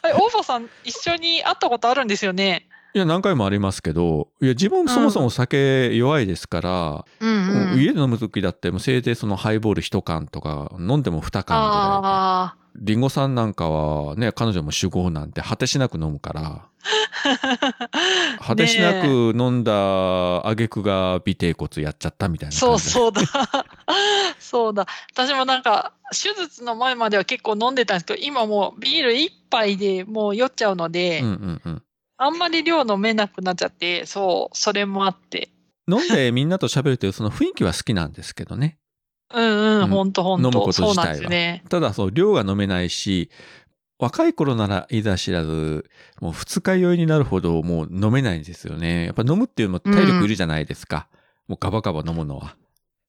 [0.14, 2.68] 大場さん一緒に会ったことあるんですよね？
[2.94, 12.92] いや、何回もありますけど、いや、自分そもそも酒弱いですから、うんもう家で飲む時だって、もうせいぜいそのハイボール1缶とか、飲んでも2缶ぐらいあで。
[12.92, 16.68] リンゴさんなんかはね、彼女も酒豪なんて果てしなく飲むから、あ。
[18.40, 23.22] 果てしなねく飲んだ挙句が尾てい骨やっちゃったみたいえなそうそうだ。
[24.38, 24.86] そうだ。
[25.12, 31.82] 私もなんか、手術の前までは結構飲んでたんですけど、今もうビール一杯でもう酔っちゃうので、うんうんうん。
[32.16, 35.50] あんまり量飲めなくなっちゃって、そう、それもあって。
[35.90, 38.78] 飲んでみんなと喋るというその雰囲気は好きなんですけどね。
[39.34, 40.48] うんうん、うんほんとほんと。
[40.48, 41.64] 飲むことそうなん自体はですね。
[41.68, 43.30] ただそう、量が飲めないし、
[43.98, 49.06] 若い頃ならいざ知らず、もう二日酔いになるほどもう飲めないんですよね。
[49.06, 51.08] やっぱ飲むっていうのも体力いるじゃないですか。
[51.48, 52.56] もうガバガバ飲むのは。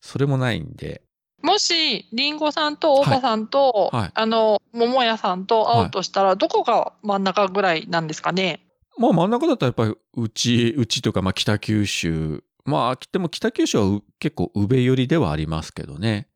[0.01, 1.03] それもないんで。
[1.41, 8.59] もし、リンゴさんと大場さんと、はいはいあの、桃屋さんと会うとしたら、どこが真ん中ぐらいなんですかね？
[8.97, 12.43] まあ真ん中だったらやっぱりうち、うちとかまあ北九州。
[12.69, 16.29] まあ、でも北九州はう結構上寄りではありますけどね。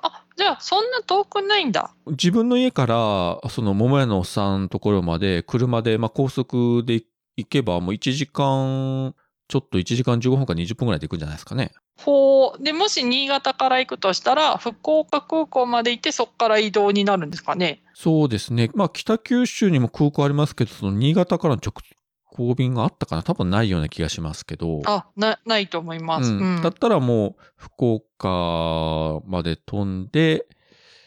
[0.00, 1.94] あ、じゃあ、そんな遠くないんだ。
[2.06, 7.02] 自分の家から、その桃屋のおっさんのところまで、車で、まあ高速で
[7.36, 9.14] 行けば、もう1時間、
[9.48, 11.72] ちょっと1時間15分か20分ぐらいで行くんじゃないですかね。
[11.98, 12.62] ほう。
[12.62, 18.70] で、もし新潟から行くとしたら、福岡空港まで行って、そこから移動になるんですかねそうですね。
[18.74, 21.74] まあ北九州にも空港ありますけど、その新潟からの直
[22.32, 23.22] 行便があったかな？
[23.22, 24.82] 多分ないような気がしますけど。
[24.86, 26.32] あ、な、ないと思います。
[26.32, 26.62] ううんん。
[26.62, 30.46] だったらもう福岡まで飛んで、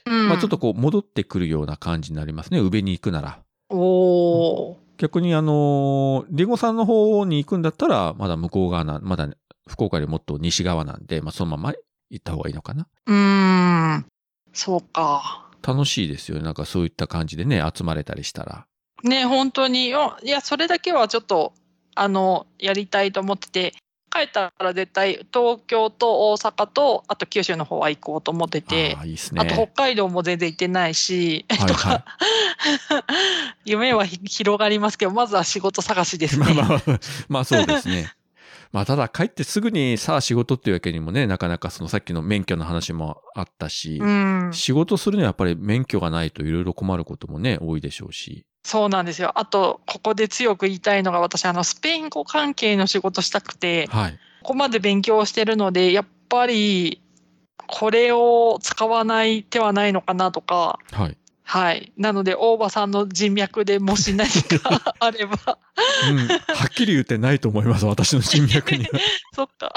[0.06, 2.60] うんまあちょっとこう戻ってくるような感じになりますね。
[2.60, 3.40] 宇部に行くなら。
[3.70, 4.76] おー。
[4.98, 9.28] 逆にあの、リンゴさんの方に行くんだったら、まだ向こう側な、まだ
[9.68, 11.74] 福岡よりもっと西側なんで、まあそのまま
[12.10, 12.88] 行った方がいいのかな。
[13.08, 14.06] うーん。
[14.54, 15.50] そうか。
[15.64, 16.44] 楽しいですよね。
[16.44, 18.68] なんかそういった感じでね、集まれたりしたら。
[19.06, 21.54] ね、本当に、よいや、それだけはちょっと、
[21.96, 23.74] あの、やりたいと思ってて、
[24.16, 29.72] 帰ったら絶対東京と大阪と、あと九州の方は行こうと思っててあ、あ、いいですあと北ね。
[29.76, 32.06] 海道も全然行ってないし、はい とか、
[33.66, 36.46] 夢はひ広がりますけど、まずは仕事探しですね。
[36.56, 38.14] まあまあ、まあそうですね。
[38.72, 48.46] まあただ帰ってすぐにさあ仕事っていうわけにもね、なかなかそのさっきの免許の話もあったし、うん、仕事するにはやっぱり免許がないといろいろ困ることもね、多いでしょうし。
[48.66, 49.32] そうなんですよ。
[49.36, 54.14] あと、ここで強く言いたいのが、私、あの、スペイン語関係の仕事したくて、はい。
[54.42, 57.00] ここまで勉強してるので、やっぱり、
[57.68, 61.18] これを使わない手はないのかなとか、はい。
[61.48, 61.94] はい。
[61.96, 65.60] なので、大場さんの人脈でもし何か あれば、
[66.10, 66.28] うん。
[66.28, 69.00] はっきり言ってないと思います、私の人脈には。
[69.32, 69.72] そっか。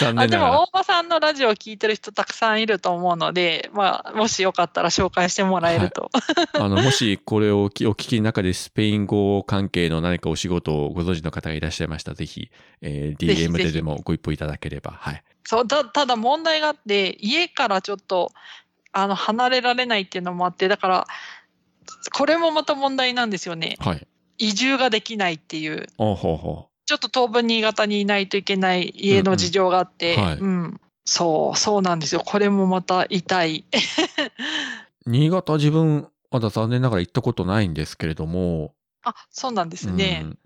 [0.00, 0.62] 残念ながらも、。
[0.72, 6.10] 大場さんのラジオを聞いてる人たくさんいると思うので、まあ、もしよかったら紹介してもらえると。
[6.54, 14.92] あの、もしこれをお聞きの中でスペイン語関係の何かお仕事をご存知の方がいらっしゃいましたら、ぜひ、えー DM ででもご一報いただければ。
[14.92, 15.22] はい。
[15.44, 18.32] そう、た、ただ問題があって、家からちょっと、
[18.96, 21.06] あの、離れられないっていうのもあって、だから、
[22.14, 23.76] これもまた問題なんですよね。
[23.78, 24.06] はい。
[24.38, 25.86] 移住ができないっていう。
[26.86, 30.80] ちょっと東部新潟にいないといけない家の事情があって、うんうんはいうん。
[31.04, 32.22] そう、そうなんですよ。
[32.24, 33.66] これもまた痛い。
[33.70, 33.76] う。
[35.10, 40.20] 新潟自分、まだ残念ながら行ったことないんですけれども、あ、そうなんですね。
[40.24, 40.38] うん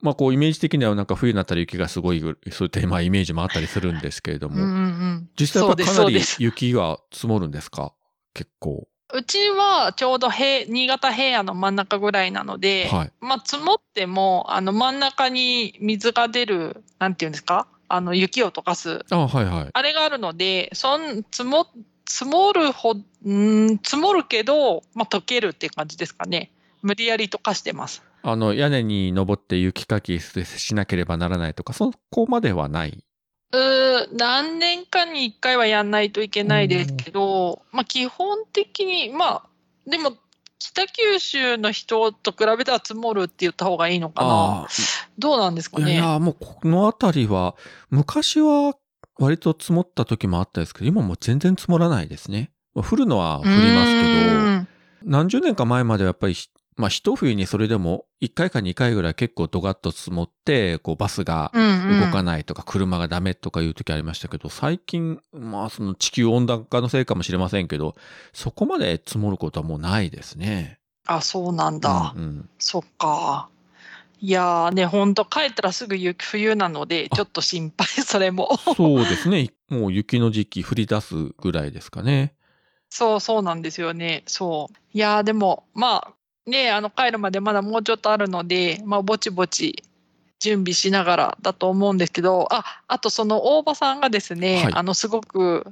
[0.00, 5.30] まあこうイメージ的にはなんか冬になったら雪がすごい、そういったまあイメージもあったりするんですけれども、うんうんうん。
[5.38, 7.92] 実際やっぱかなり雪が積もるんですか？
[8.34, 8.86] 結構。
[9.12, 13.12] うちはちょうど平新潟平野の真ん中ぐらいなので、はい。
[13.20, 17.66] まあ積もっても、あの真ん中に水が出る、なんていうんですか？
[17.88, 19.04] あの雪を溶かす。
[19.10, 19.70] あはいはい。
[19.72, 21.66] あれがあるので、そん、積も、
[22.06, 26.52] 積もるほ、うん、積もるけど、まあ溶けるっていう感じですかね。
[26.82, 28.04] 無理やり溶かしてます。
[28.22, 33.04] あの屋根に登って雪かきしなければならないとか、そこまではない。
[33.52, 39.42] うー何年かに一回はやんないといけないですけど、まあ基本的に、まあ、
[39.86, 40.16] でも、
[40.58, 44.30] 北九州の人と比べたら積もるって言った方がいいのかな。
[44.64, 44.68] あ
[45.18, 45.88] どうなんですかあ。
[45.88, 47.56] いやもうこの辺りは、
[47.88, 48.74] 昔は
[49.18, 52.52] 割と積もった時もあったですけど、今もう全然積もらないですね。
[52.74, 67.94] まあ降るのは降りますうけど、何十年か前まではやっぱりひ、まあ一冬にそれでも1回か2回ぐらい結構ドガッと積もって、こうバスが動かないとか車がダメとかいう時ありましたけど、最近、まあその地球温暖化のせいかもしれませんけど、
[68.32, 70.80] そこまで積もることはもうないですね。
[71.06, 72.14] あ、そうなんだ。
[72.16, 73.48] うんうんそっか。
[74.22, 78.56] いやーね、ほんと帰ったらすぐ雪冬なので、あちょっと心配、それも。
[78.76, 79.50] そうですね。
[79.70, 82.34] もう雪の時期降り出すぐらいですかね。
[82.90, 84.24] そうそうなんですよね。
[84.26, 84.76] そう。
[84.92, 86.14] いやーでも、まあ、
[86.46, 89.84] ね、あの帰るまでまだもうちょっとあるので、まあ、ぼちぼち
[90.40, 95.66] 準備しながらだと思うんですけど、あ、あとその大場さんがですね、はいあの、すごく、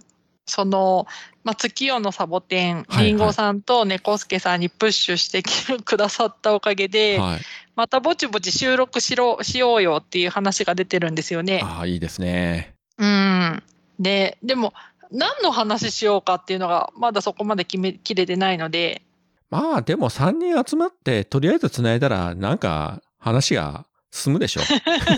[0.46, 1.06] その、
[1.44, 7.40] まあ、月夜のサボテン、はいりんごさんと猫助さんにプッシュしてきくださったおかげで、はい。
[7.76, 11.60] またぼちぼち収録しろ、しようよっていう話が出てるんですよね。
[11.62, 12.74] ああ、いいですね。
[12.98, 13.62] うん。
[13.98, 14.74] で、でも、
[15.10, 19.02] 何の話しようかっていうのが、まだそこまで決めきれてないので、
[19.50, 24.60] まあでも3人集まって、とりあえず繋いだら、なんか話が進むでしょ。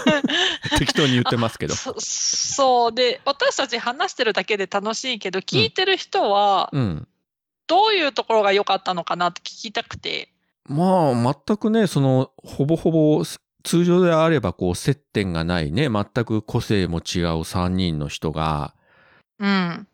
[0.79, 1.75] 適当に言ってますけど。
[1.75, 7.09] そそうで、私たち話してるだけで楽しいけど、聞いてる人は、うん。
[7.67, 10.29] どういうところが良かったのかなって聞きたくて。
[10.67, 13.25] まあ、全くね、その、ほぼほぼ、
[13.63, 18.75] 通常であれば、こう、接点がないね、全く個性も違う3人の人が、
[19.39, 19.87] うん。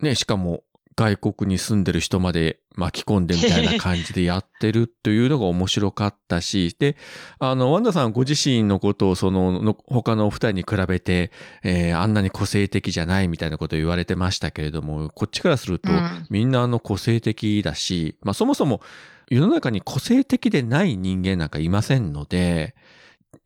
[0.00, 0.64] ね、しかも、
[1.00, 6.98] 外国に住んでる人まで巻き込んでみたいな感じでやってるというのが面白かったし、 で、
[7.38, 11.30] あの、ワンダさんご自身のことをその、の他のお二人に比べて、
[11.62, 16.26] えーあんなに個性的じゃないみたいなことを言われてましたけれども、こっちからすると、うん。
[16.28, 18.82] みんなあの個性的だし、まあそもそも
[19.30, 22.74] 世の中に個性的でない人間なんかいませんので、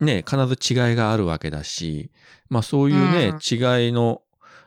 [0.00, 2.10] ね、必ず違いがあるわけだし、
[2.48, 3.38] まあそういうね、うん。
[3.38, 4.22] 違いの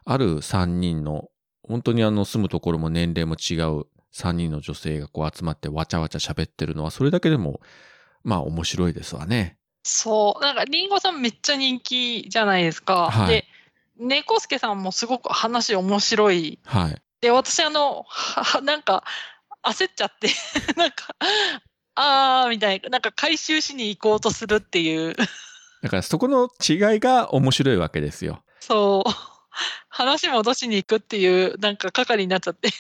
[0.05, 1.29] ある3人の、
[1.67, 7.61] 本当にあの住むところも年齢も違う3人の女性がこう集まってわちゃわちゃ喋ってるのは、それだけでも、
[8.23, 9.57] まあ面白いですわね。
[9.83, 10.41] そう。
[10.41, 13.09] なんか、りんごさんめっちゃ人気じゃないですか。
[13.11, 13.45] はいで、
[13.99, 16.59] 猫助さんもすごく話面白い。
[16.65, 17.01] はい。
[17.21, 18.05] で、私あの、
[18.63, 19.03] なんか、
[19.63, 20.29] 焦っちゃって、
[20.77, 21.15] なんか、
[21.95, 25.15] あーみたいな、なんか回収しに行こうとするっていう。
[25.81, 28.43] だからそこの違いが面白いわけですよ。
[28.59, 29.36] そう。
[29.97, 32.67] 話戻しに行くっていう、なんか係になっちゃって。
[32.67, 32.71] い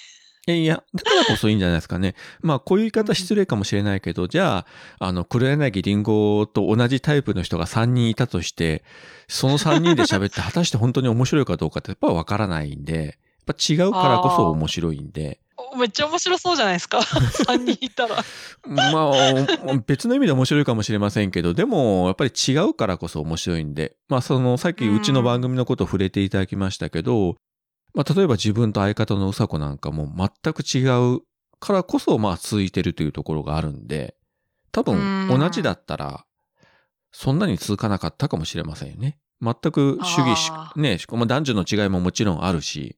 [0.51, 2.13] やいや、だからこそいいんじゃないですかね。
[2.41, 4.65] まあ、こういう言い方失礼かもしれないけど、じゃ
[4.99, 8.83] あ、あの、黒柳りんごと同じタイプの人が3人いたとして、
[9.27, 15.39] その3人で喋って果たして本当に面白いかどうかってやっぱわからないんで、やっぱ違うからこそ面白いんで、
[15.75, 16.99] めっちゃ面白そうじゃないですか。
[17.47, 18.23] 3人いたら。
[18.65, 27.35] まあ、お別の意味で面白いかもしれませんけど、でも、やっぱり違うからこそ面白いんで、まあ、その、さっきうちの番組のことを触れていただきましたけど、
[27.93, 31.21] まあ、例えば自分と相方のうさこなんかも全く違う
[31.59, 34.15] からこそ、まあ、続いてるというところがあるんで、
[34.71, 36.25] 多分、うん同じだったら、
[37.11, 39.17] そんなに続かなかったかもしれませんよね。
[39.41, 42.97] 全く主義しあ、ね、まあ、男女の違いももちろんあるし、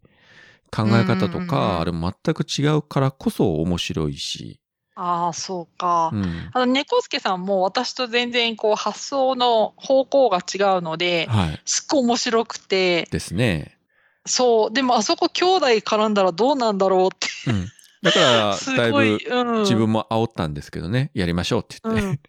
[0.71, 4.59] 考え方とか、あれも全く違うからこそ面白いし、
[4.95, 6.09] ああ、そうか。
[6.11, 6.49] うん。
[6.51, 11.59] あの、猫助さんも私と全然こう発想の方向が違うので、はい。
[11.63, 13.77] すっごい面白くて、ですね。
[14.25, 17.69] そう、でもあそこ兄弟絡んだらどうなんだろうって、うん。
[18.03, 19.61] だから、 すだいぶうん。
[19.61, 22.05] 自分も煽ったんですけどね、やりましょうって言って。
[22.07, 22.19] うん。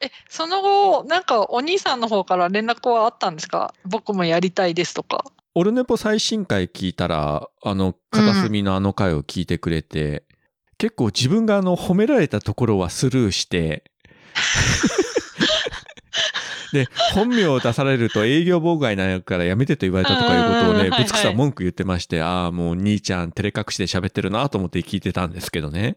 [0.00, 3.74] え、その後、なんかお兄さんの方から連絡はあったんですか？
[3.84, 5.24] 僕もやりたいですとか。
[5.58, 10.24] オルネポ最新回聞いたら、あの、片隅のあの回を聞いてくれて、
[10.76, 13.84] 結構自分があの、褒められたところはスルーして、
[16.74, 25.96] で、本名を出されると営業妨害になるからやめてと言われたとかいうことをね、うんうんうんはいはいぶつくさん文句言ってまして、ああ、もう兄ちゃん照れ隠しで喋ってるなと思って聞いてたんですけどね。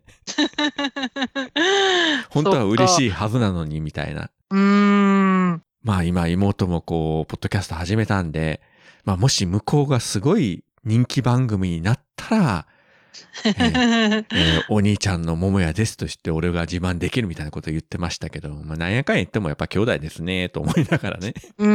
[2.31, 2.87] 本当は嬉い。
[2.87, 4.29] しいはずなのに、みたいな。
[4.51, 5.61] うーん。
[5.83, 8.61] まあ今妹もこう、ポッドキャスト始めたんで、
[9.05, 12.65] まあもし向こうがすごい人気番組になったら、
[13.45, 21.33] えーえーお兄ちゃんの桃屋ですとして俺が自慢できるみたいなこと言ってましたけど、まあなんやかんや言ってもやっぱ兄弟ですね、と思いながらね。
[21.57, 21.69] うー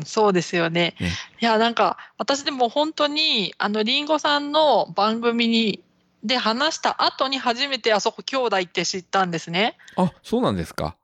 [0.00, 0.96] ん、そうですよね。
[1.00, 5.82] ねいや、なんか、私でも本当に、あの、りんごさんの番組に、
[6.24, 9.76] で話した後に初めてあそこ兄弟って知ったんですね。
[9.96, 10.96] あ、そうなんですか。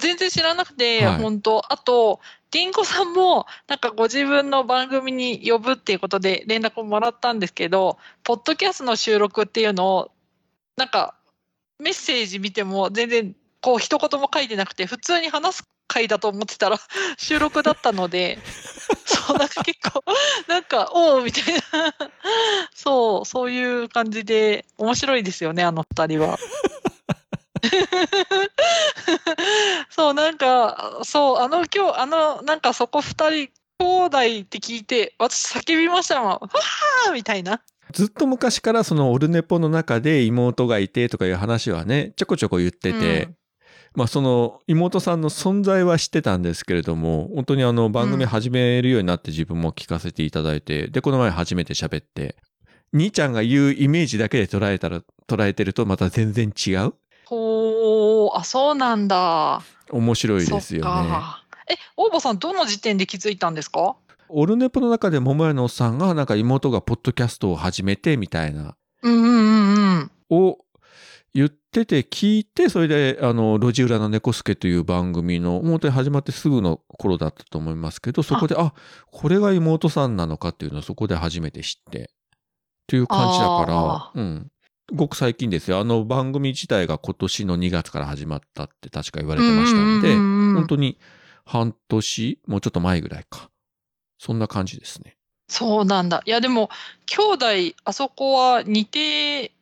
[0.00, 2.20] 全然知らなくて、はい本当あと、
[2.52, 10.10] りんごさんも、なんかご自分の番組に呼ぶっていうことで連絡をもらったんですけど、ポッドキャストの収録っていうのを、
[10.76, 11.14] なんか、
[11.78, 16.78] メッセージ見ても全然、こう、一言も書いてなくて、普通に話す回だと思ってたら、
[17.16, 18.38] 収録だったので、
[19.06, 20.04] そう、なんか結構、
[20.46, 21.94] なんか、おおみたいな、
[22.74, 26.38] そう、そういう感じで、面白いですよね、あの二人は。
[29.90, 33.48] そう、なんか、そう、あの今日、あの、なんかそこ二人、
[33.78, 36.28] 兄弟って聞いて、私叫びましたもん。
[36.30, 37.60] わーみたいな。
[37.92, 43.36] ずっと昔からそのオルネポの中で妹がいてとかいう話はね、ちょこちょこ言ってて、うん
[43.94, 52.36] まあその妹さんの存在は知ってたんですけれども、本当にあの番組始めるようになって自分も聞かせていただいて、で、この前初めて喋って、
[52.92, 56.94] 兄ちゃんが言うイメージだけで捉えたら、捉えてるとまた全然違う
[57.32, 59.62] ほー、あ、そうなんだ。
[59.90, 61.10] 面白いですよね。
[61.66, 63.96] え、大場さん、どの時点で気づいたんですか？
[64.28, 70.10] オルネポの中で桃屋のおっさんがなんか妹がポッドキャストを始めてみたいな、うんうんうんうん。
[70.28, 70.58] を
[71.32, 78.74] 言ってて聞いて、それで、あの、路地裏の猫助という番組の、本当に始まってすぐの頃だったと思いますけど、そこで、あ
[79.10, 82.04] これが妹さんなのかっていうのをそこで初めて知って、っ
[82.88, 84.51] ていう感じだからあ、うん。
[84.94, 85.78] ごく最近ですよ。
[85.78, 90.98] あの番組自体が今年の2月から始まったって確か言われてましたんで、うんうんうんうん本当に
[91.44, 93.50] 半年、もうちょっと前ぐらいか。
[94.18, 95.16] そんな感じですね。
[95.48, 96.22] そうなんだ。
[96.24, 96.70] いや、でも、
[97.06, 99.52] 兄弟、あそこは似て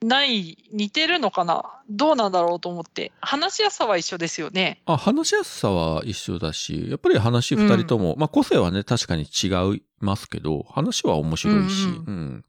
[0.00, 1.64] ない、似てるのかな？
[1.90, 3.10] どうなんだろうと思って。
[3.20, 4.80] 話しやすさは一緒ですよね。
[4.86, 12.44] あ、話しやすさは一緒だし、やっぱり話二人とも、まあ個性はね、確かに違いますけど、話は面白いし、ううんん、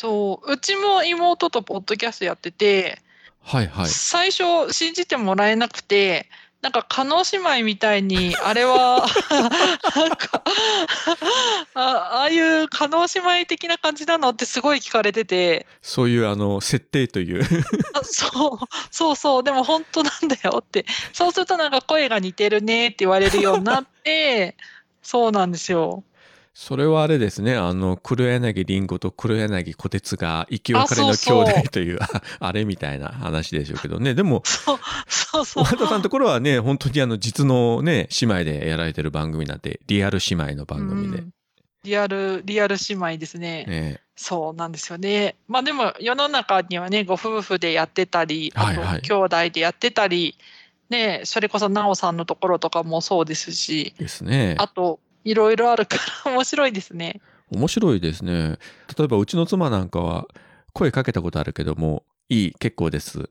[0.00, 0.52] そう。
[0.54, 3.02] うちも妹とポッドキャストやってて、
[3.42, 3.86] はいはい。
[3.86, 6.30] 最初信じてもらえなくて、
[6.62, 9.06] なんか、加納姉妹みたいに、あれは、
[9.96, 10.42] なんか
[11.74, 17.44] あ、ああいう加納姉妹的な感じなのってすごい聞かれてて、そういうあの、設定という。
[17.92, 20.86] あそう、そうそう、でも本当なんだよって。
[21.12, 24.56] そうするとなんか声が似てるねって言われるようになって、
[25.02, 26.04] そうなんですよ。
[26.52, 34.14] それはあれですね、あの、黒柳りんごと黒柳小鉄が生き別れの兄弟という、あ あれみたいな話でしょうけどね。
[34.14, 35.64] でも、そう、そうそう。
[35.64, 41.20] 小畑さんのところはね、本当にあの、実のね、姉妹でやられてる番組なんて、リアル姉妹の番組でう。
[41.22, 41.30] ん
[41.82, 43.64] リアル、リアル姉妹ですね。
[43.64, 45.36] ねそうなんですよね。
[45.48, 50.36] まあでも世の中にはね、ご夫婦でやってたり、はいはい兄弟でやってたり、
[50.90, 54.56] ね、それこそ奈緒さんのところとかもそうですし、ですね。
[54.58, 57.20] あと、いろいろあるから面白いですね。
[57.50, 58.58] 面白いですね。
[58.96, 60.26] 例えばうちの妻なんかは
[60.72, 63.28] 声かけたことあるけども、いい、結構です。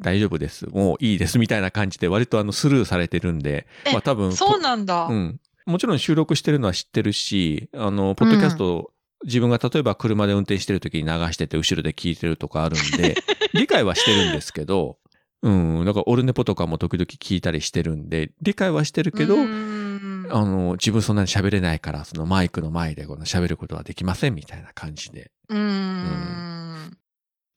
[0.00, 0.66] 大丈夫です。
[0.66, 1.38] もういいです。
[1.38, 5.06] みたいな感じで割とあのスルーされてるんで、えまあ多分、そうなんだ。
[5.06, 5.40] うん。
[5.64, 8.92] もちろん収録してるのは知ってるし、あの、ポッドキャスト、
[9.24, 13.16] 自分が例えば車で運転してる時に流してて後ろで聞いてるとかあるんで、
[13.54, 14.98] 理解はしてるんですけど、
[15.42, 19.81] うん、なんかオルネポとかも時々聞いたりしてるんで、理解はしてるけど、うーん
[20.30, 25.30] あの、自分そんなに喋れないから、そのマイクの前でこの喋ることはできませんみたいな感じで。
[25.48, 26.98] うーん。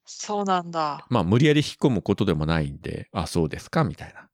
[0.05, 1.05] そうなんだ。
[1.09, 4.27] まあ、無理やり引っ込むことでもないんで、あ、そうですかみたいな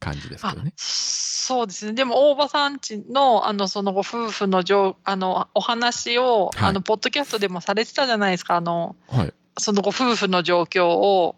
[0.00, 0.72] 感じですけあどね。
[0.76, 1.92] そうですね。
[1.92, 8.56] でも、大場さんちの、あの、そのご夫婦の状、あの、お話を、はいあの、ポッドキャストでもされてたじゃないですか。
[8.56, 9.34] あの、はい。
[9.58, 11.36] そのご夫婦の状況を、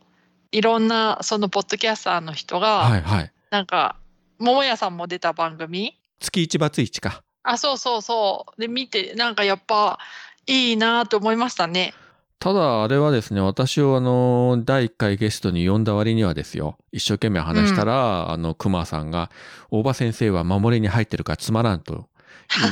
[0.53, 3.33] いろんな、その、ポッドキャスターの人が、はいはい。
[3.51, 3.97] なんか、
[4.39, 7.23] 桃屋さんも出た番組月一バツか。
[7.43, 8.61] あ、そうそうそう。
[8.61, 9.99] で、見て、なんかやっぱ、
[10.47, 11.95] いいなと思いましたね。
[12.39, 19.31] ただ、あれはですね、私をあの、第1回ゲストに呼んだ割にはですよ、一生懸命話したら、あの、熊さんが、
[19.71, 22.09] 大場先生は守りに入ってるからつまらんと、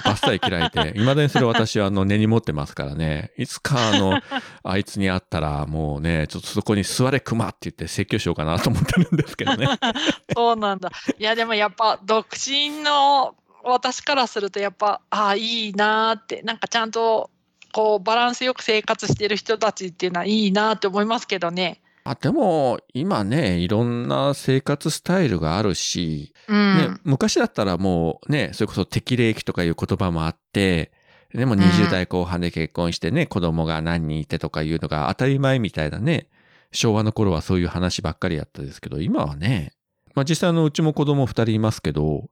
[0.04, 4.20] バッサリ切られて、 未だにそれ私はあの、根に持ってますからね、いつかあの、
[4.62, 9.66] あいつに会ったら、もうね、ちょっとそこに座れ熊って言って説教しようかなと思ってるんですけどね。
[10.34, 10.90] そうなんだ。
[11.18, 17.30] いや、でもやっぱ、独身の私からすると、やっぱ、ああ、いいなって、なんかちゃんと、
[17.72, 21.80] こう、バランスよく生活してる人たちっていうのはいいなって思いますけどね。
[22.04, 26.76] あ、でも、今ね、いろんな生活スタイルがあるし、うん。
[26.76, 30.92] ね、昔だったらもうね、それこそ適齢期とかいう言葉もあって、
[31.32, 36.28] でもん20代後半で結婚してね、子供が何人いてとかいうのが当たり前みたいなね、
[36.72, 39.72] 昭和の頃はそういう話ばっかりやったですけど、今はね、
[40.14, 42.28] まあ実際あのうちも子供2人いますけど、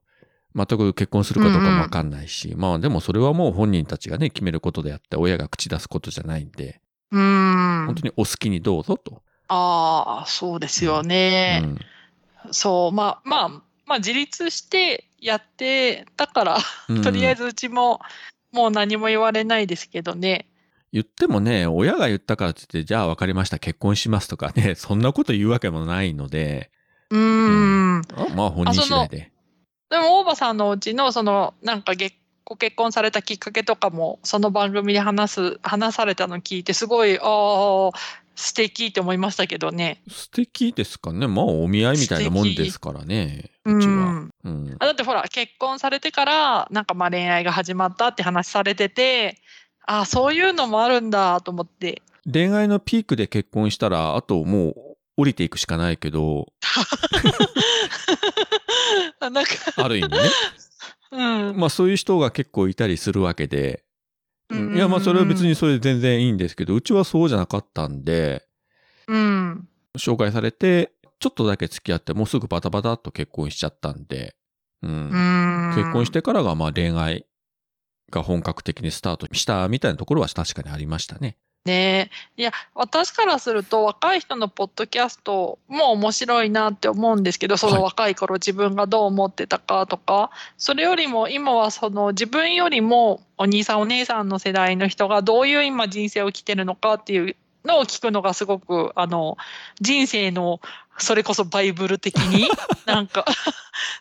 [0.55, 6.79] 全く結婚するかどうかもわかんないし、まあでもそれはもう本人たちがね、決めることであって、親が口出すことじゃないんで、
[7.11, 7.83] うん。
[7.87, 9.21] 本当にお好きにどうぞと。
[9.47, 11.61] ああ、そうですよね。
[11.63, 11.77] うん
[12.51, 16.57] そう、まあ、まあ、まあ、自立してやって、だから、
[16.89, 17.99] うんとりあえずうちも、
[18.51, 20.47] もう何も言われないですけどね。
[20.93, 26.69] 言ってもね、親が言ったからって言って、じゃあ分かりました、結婚しますとかね、 そんなこと言うわけもないので、
[27.09, 28.01] うーん。
[28.15, 29.31] あまあ本人次第で。
[29.89, 32.13] でも、大場さんのうちの、その、なんかげ、
[32.45, 37.91] ご結婚されたきっかけとかも、その番組で話す、話されたの聞いて、すごい、ああ、
[38.35, 40.01] 素敵って思いましたけどね。
[40.09, 41.27] 素敵ですかね。
[41.27, 43.93] まあお見合いみたいなもんですからね、ううちは。
[43.93, 44.29] ん。
[44.43, 44.75] うん。
[44.79, 49.37] あだってほら、結婚されてから、なんかまあ恋愛が始まったって話されてて、
[49.85, 52.01] ああ、そういうのもあるんだと思って。
[52.31, 54.75] 恋愛のピークで結婚したら、あともう
[55.17, 56.47] 降りていくしかないけど、
[59.19, 60.19] あ なんか、ある意味ね。
[61.11, 61.57] うん。
[61.57, 63.83] まあそういう人が結構いたりするわけで、
[64.49, 68.45] うんいやまあそれは別にそれで全然いいんですけど、うちはそうじゃなかったんで、
[69.07, 69.67] うん。
[69.97, 74.35] 紹介されて、ちょっとだけ付き合って、もうすぐバタバタっと結婚しちゃったんで、
[74.81, 74.95] うんう
[75.71, 75.73] ん。
[75.75, 77.25] 結婚してからがまあ恋愛
[78.11, 81.37] が本格的にスタートしたみたいなところは確かにありましたね。
[81.65, 82.41] ねえ。
[82.41, 99.37] いや、私からすると若い人のポッドキャストも面白いなって思うんですけど、そはいの若い頃自分がどう思ってたかとか、それよりも今はその自分よりもお兄さんお姉さんの世代の人がどういう今人生を生きてるのかっていうのを聞くのがすごく、あの、
[99.79, 100.59] 人生の
[100.97, 102.47] それこそバイブル的に、
[102.85, 103.25] なんか、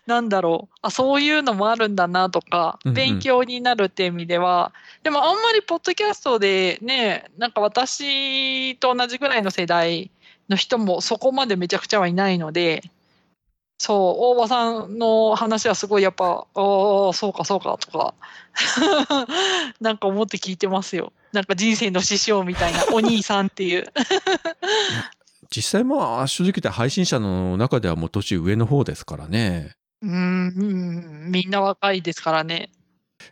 [0.07, 0.79] なんだろう。
[0.83, 10.11] あ、そういうのもあるんだなとかうんうん、勉強になるっていう意味では、でもあんまりポッドキャストでね、なんか私と同じぐらいの世代
[10.49, 12.83] の人もそこまでめちゃくちゃはいないので、
[13.79, 18.15] そう、大場さんの話はすごいやっぱ、ああ、そうかそうかとか、
[19.81, 21.13] なんか思って聞いてますよ。
[21.33, 23.87] なんか人生の師匠みたいな、お兄さんっていう。
[25.55, 29.77] 実際まあ正直言って配信者の中ではもう年上の方ですからね。
[30.01, 32.71] うーん、うんみんな若いですからね。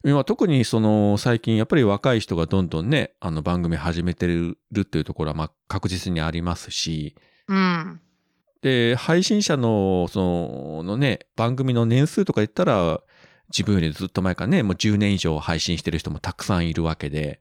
[0.04, 7.16] 今特にその最近やっぱり若い人がどんどんね、あの番組始めてるっていうところはまあ確実にありますし、
[7.48, 8.00] うん。
[8.62, 13.00] で、配信者のそののね、番組の年数とか言ったら
[13.48, 17.40] 自分よりずっと前からね、もう10年以上配信してる人もたくさんいるわけで、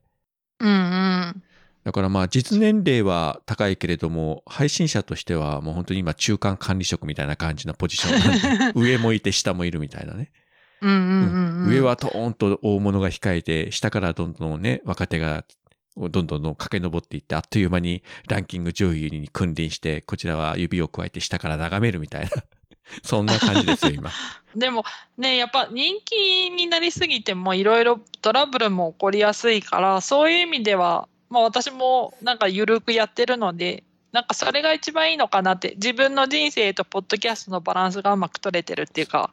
[0.60, 1.44] うんうん。
[1.84, 10.32] だからまあ実年齢は高いけれども、配信者としてはもう本当に今中間管理職みたいな感じのポジションなんで、 上もいて下もいるみたいなね。
[10.82, 11.70] うんうんうんうん。
[11.70, 15.46] 上はトーンと大物が控えて、下からどんどんね、若手が
[15.98, 22.30] どんどんどん駆け上っていって、あっという間にランキング上位に君臨して、こちらは指を加えて下から眺めるみたいな。
[23.04, 24.12] そんな感じですよ、今。
[24.56, 24.84] でも
[25.18, 39.32] ね、やっぱ人気になりすぎてもいろいろトラブルも起こりやすいから、そういう意味では、まあ私もなんか緩くやってるので、なんかそれが一番いいのかなって、自分の人生とポッドキャストのバランスがうまく取れてるっていうか、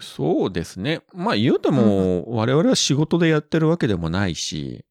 [0.00, 1.02] そうですね。
[1.12, 4.84] まあ言うても、我々は仕事でやってるわけでもないし、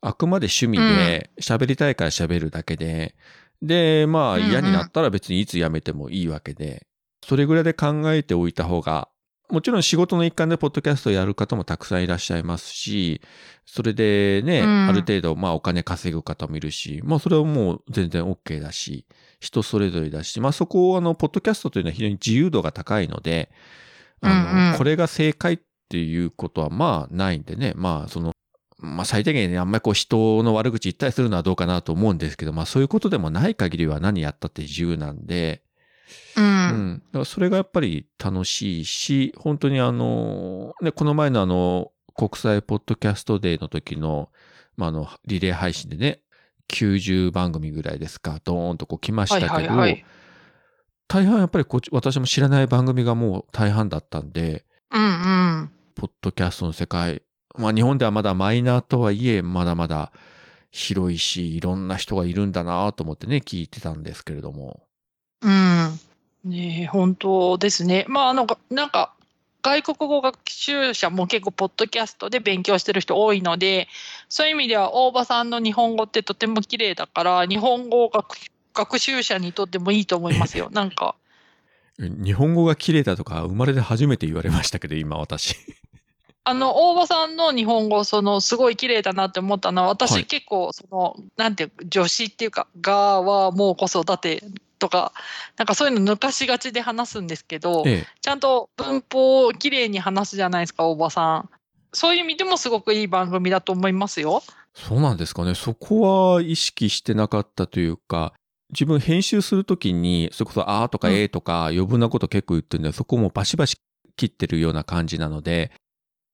[0.00, 3.14] あくまで趣味で喋りたいから喋るだけで、
[3.60, 4.50] で、まあうんうん。
[4.50, 6.86] 嫌になったら別にいつ辞めてもいいわけで、
[7.24, 9.08] それぐらいで考えておいた方が、
[9.52, 13.20] もちろん仕事の一環でポッドキャストをやる方もたくさんいらっしゃいますし、
[13.66, 14.88] それでね、うん。
[14.88, 19.06] ある程度まあお金稼ぐ方もいるし、まあそれはもう全然 OK だし、
[19.40, 23.50] 人それぞれだし、まあそこをあの、ポッドキャストというのは非常に自由度が高いので、
[24.22, 24.78] あの、うんうん。
[24.78, 25.58] これが正解っ
[25.90, 28.32] ていうことはまあないんでね、まあその、
[28.78, 35.62] まあ最低限ね、あんまりこう人の悪口言ったりするのはどうかなと思うんですけど、まあそういうことでもない限りは何やったって自由なんで、
[36.36, 36.40] う。
[36.40, 36.46] うん
[36.94, 37.02] ん。
[37.06, 44.30] だからそれがやっぱり楽しいし、本当にあの、ね、この前のあの、国際ポッドキャストデーの時の、
[44.76, 46.20] まあ、あの、リレー配信でね、
[46.68, 50.04] 90番組ぐらいですか、ドーンとこう来ましたはいけど、はいはい。
[51.08, 55.06] 大半やっぱりこっち、私も知らない番組がもう大半だったんで、うんう
[55.64, 55.70] ん。
[55.94, 57.22] ポッドキャストの世界、
[57.56, 60.12] まあ日本ではまだマイナーとはいえ、まだまだ
[60.70, 64.84] 広いし、いろんな人がいるんだなと思ってね、聞いてたんですけれども。
[65.42, 66.00] うん。
[66.44, 68.04] ねえ本当ですね。
[68.08, 69.12] まあ、あの、がなんか、
[69.62, 73.88] 外国語学習者も結構、ポッドキャストで勉強してる人多いので、
[74.28, 78.36] そういう意味では、大場さんの日本語ってとても綺麗だから、日本語を学
[78.74, 80.68] 学習者にとってもいいと思いますよ。
[80.72, 81.14] なんか。
[81.98, 85.56] 日本語が綺麗だとか生まれて初めて言われましたけど、今私。
[86.44, 94.42] あの、大場さんの日本語、その、すごい綺麗だなって思ったのは、私、はい結構、その、なんていうか、助詞っていうか、がはもう子育て
[94.82, 95.12] とか、
[95.56, 98.06] なんかそういうの抜かしがちで話すんですけど、ええ。
[98.20, 101.48] ちゃんと文法を綺麗に話すじゃないですか、大場さん。
[101.92, 104.42] そういう意味でもすごくいい番組だと思いますよ。
[104.74, 105.54] そうなんですかね。
[105.54, 108.32] そこは意識してなかったというか、
[108.70, 113.76] 自分編集するときに、それこそあーとかうんえーとか余分なこと結構言ってるんで、そこもバシバシ
[114.16, 115.70] 切ってるような感じなので、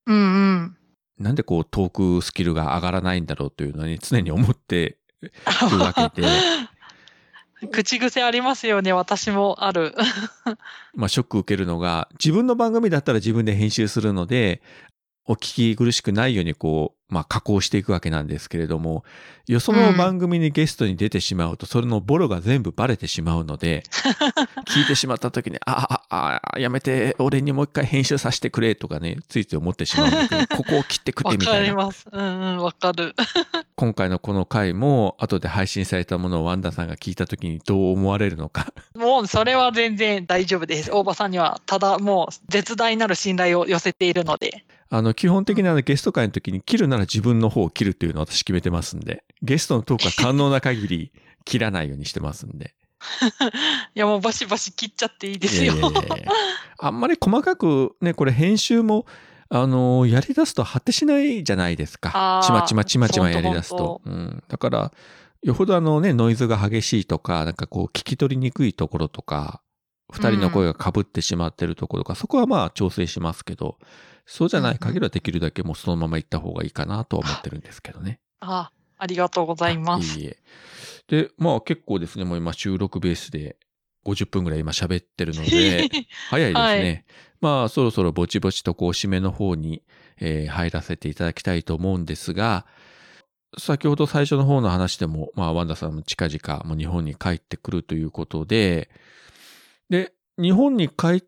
[0.07, 0.77] うんうん。
[1.19, 6.27] なんでこうトークスキルが上がらないんだろうというのに常に思ってるわけで、
[7.71, 9.93] 口癖ありますよね、私もある。
[10.95, 14.61] まあショック受けるのが、自分の番組だったら自分で編集するので、
[15.25, 19.03] お聞き苦しくないようにこう、まあ加工していくわけなんですけれども、
[19.47, 23.83] よその番組にゲストに出てしまうと、それのボロが全部バレてしまうので、
[24.69, 31.67] 聞いてしまった時に、ああ、ああ、やめて、俺にもう一回編集させてくれとかね、ついつい思ってしまうんだけど、 ここを切ってくれわかみたいな。
[31.67, 32.05] ります。
[32.11, 33.15] うんうん、わかる。
[33.75, 38.71] 今回のこの回も、後で配信されたものをワンダさんが聞いた時にどう思われるのか。
[38.95, 40.91] もうそれは全然大丈夫です。
[40.91, 44.63] 大場さんには、ただもう絶大なる信頼を寄せているので。
[44.91, 51.11] あの、基本的にあのゲスト会の時に切るなら自分の方を切るっていうのを私決めてますんで、ゲストのトークは可能な限り
[51.45, 52.75] 切らないようにしてますんで。
[53.95, 55.63] いやもうバシバシ切っちゃっていいですよ。
[55.63, 56.31] いやいやいやいや
[56.79, 59.05] あんまり細かくね、これ編集も、
[59.49, 64.01] あの、やり出すと果てしないじゃないですかちまちまちまちまやり出すほと。
[64.05, 64.43] うん。
[64.47, 64.91] だから、
[65.41, 69.61] よほどあのね、ノイズが激しいとか、なんかこう聞き取りにくいところとか、
[70.11, 73.77] 二人の声が被ってしまってるところとか、そこはまあ調整しますけど、
[74.31, 78.19] そうじゃない限りはできるだけもうそのまま行った方がいいかなとは思ってるんですけどね。
[78.41, 78.69] あ
[78.99, 80.19] ありがとうございます。
[80.19, 80.37] いいえ。
[81.07, 83.57] で、まあ結構ですね、もう今収録ベースで
[84.05, 85.89] 50分ぐらい今喋ってるので、
[86.29, 87.05] 早いですね。
[87.41, 89.81] まあそろそろぼちぼちとこう締めの方に、
[90.19, 92.67] えー入らせていただきたいと思うんですが、
[93.57, 98.91] 先ほど最初の方の話でも、まあワンダさんも近々もう日本に帰ってくるということで、
[99.89, 101.23] で、日本に帰っ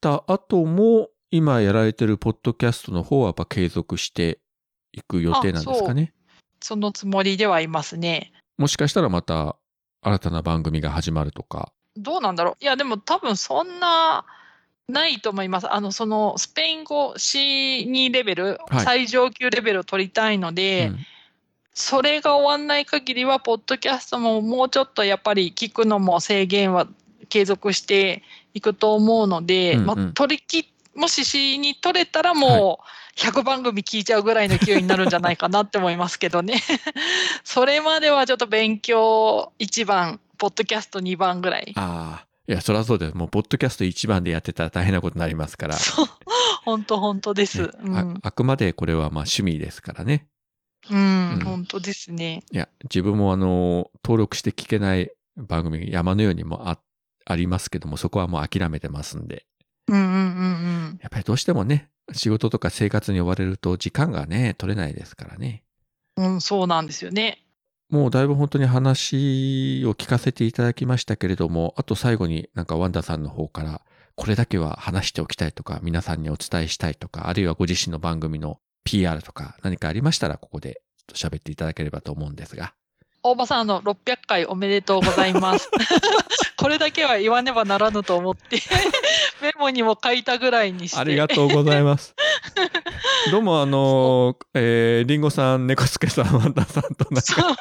[0.00, 4.38] た後も今やられてるポッドキャストの方はやっぱ継続して
[4.92, 6.12] いく予定なんですかね。
[6.60, 8.32] そのつもりではいますね。
[8.58, 9.56] もしかしたらまた
[10.02, 11.72] 新たな番組が始まるとか。
[11.96, 12.64] どうなんだろう。
[12.64, 14.24] いや、でも多分そんな、
[14.88, 15.72] ないと思います。
[15.72, 20.98] あの、その、スペイン語 C2 レベル、はい最上級レベルを取りたいので、うん
[21.78, 26.88] それが終わんない限りは、ポッドキャストももうちょっとやっぱり聞くのも制限は
[27.28, 28.22] 継続して
[28.54, 32.80] いくと思うので、うんうんまあ、取りき、もし C に取れたらも
[33.16, 36.62] う100番組聞いちゃうぐらいの勢いになるんじゃないかなって思いますけどね。
[37.44, 41.72] それまではちょっと勉強1番、ポッドキャスト2番ぐらい。
[41.76, 42.26] ああ。
[42.48, 43.14] いや、そりゃそうです。
[43.16, 45.74] もう、ポッドキャスト一番でやってたら大変なことになりますから。
[45.74, 46.06] そう、
[46.64, 47.62] 本当本当です。
[47.62, 50.28] ねあうん、あくまでこれはまあ趣味ですからね。
[50.88, 52.44] うんうん、本当ですね。
[52.52, 56.78] いや、自分もあの、登録して聞けない番組山のようにもあ
[57.24, 59.44] ありますけども、そこはもう諦めてますんで。
[59.88, 60.06] うんうんう
[60.94, 65.62] んやっぱりどうしてもね、仕事とか生活に追われると時間がね、取れないですからね。
[66.16, 66.34] うん。
[66.34, 67.42] うん、そうなんですよね。
[67.88, 73.82] もうだいぶ本当に話を聞かせていただきましたけれども、あと最後になんかワンダさんの方から、
[74.16, 82.74] これだけは話しておきたいとか、皆さんにお伝えしたいとか、あるいはご自身の番組の PR とか何かありましたら、ここでちょっと喋っていただければと思うんですが。
[83.26, 85.68] 大場さん、あの、600回おめでとうございます。
[86.56, 88.62] これだけは言わねばならぬと思って、
[89.42, 90.98] メモにも書いたぐらいにして。
[90.98, 92.14] ありがとうございます。
[93.30, 97.56] どうもあの、えー、リンゴさん、猫助さん、ワンダさんとなんか、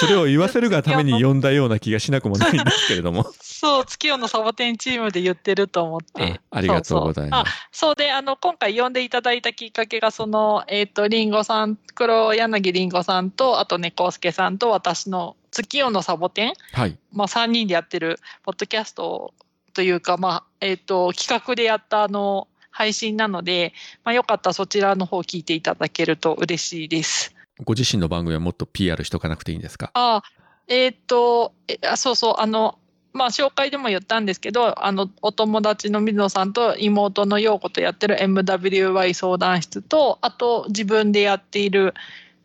[0.00, 3.26] それを言わせるがために呼んだような気がしなくもないんですけれども。
[3.40, 6.56] そう、月夜のサボテンチームで言ってると思ってあ。
[6.58, 16.98] ありがとうございますそうそうあそうで、あの、今回呼んでいただいたきっかけが、その、えっ、と、リンゴさん、黒柳リンゴさんと、あと猫助さんと私の月夜のサボテン、はい。
[17.12, 19.34] まあ、3人でやってる、ポッドキャスト
[19.74, 23.72] というか、まあ、えっ、と、企画でやった、あの、配信なので、
[24.04, 27.34] まあ、よかったらそちらの方聞いていただけると嬉しいです。
[27.64, 29.90] ご自身の番組はもっと PR しとかなくていいんですか？
[29.94, 30.22] あ
[30.68, 32.78] えっ、と、えあそうそう、あの、
[33.14, 41.94] まあ、紹介でも言ったんですけど、あの、お友達の水野さんと妹の陽子とやってる MWY 相談室と、あと自分でやっている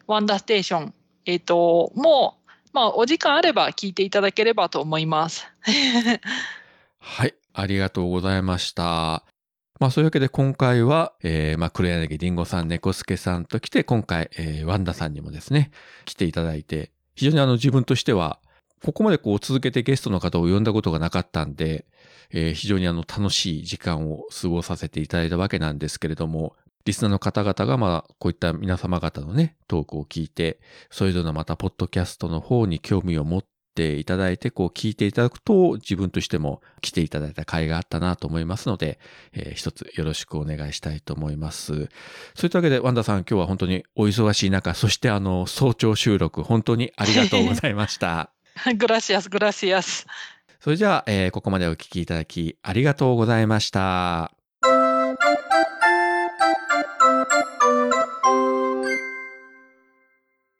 [0.07, 0.93] ワンダーステーション、
[1.25, 2.40] えっ、と、もう、
[2.73, 5.45] まあ、お時間あれば聞いていただければと思います。
[6.99, 7.33] はい。
[7.53, 9.23] ありがとうございました。
[9.79, 15.71] まあそういうわけで今回は、えー、まあ黒柳りんごさん、猫助さんと来て、今回、えー、ワンダさんにもですね、
[16.05, 18.39] 来ていただいて、非常にあの自分としては
[18.83, 21.85] ここまでこう続けてゲストの方を呼んだことがなかったんで、
[22.31, 26.55] えー非常にあの楽しい時間を過ごさせていただいたわけなんですけれども、
[26.85, 30.59] リスナーの方々がまあこういった皆様方のね、トークを聞いて、
[30.89, 33.43] それぞれのまたポッドキャストの方に興味を持っ
[33.75, 38.99] ていただいて、こう聞いていただくと自分としても来ていただいた甲斐があったなと思いますので、
[39.33, 41.73] えー一つよろしくお願いしたいと思います。
[41.73, 41.85] そう
[42.43, 48.31] いったわけで、ワンダさん今日は本当にお忙しい中、そしてあの早朝収録本当にありがとうございました。
[48.77, 50.05] グラシアス、グラシアス。
[50.59, 54.40] それじゃあ、えーここまでお聞きいただきありがとうございました。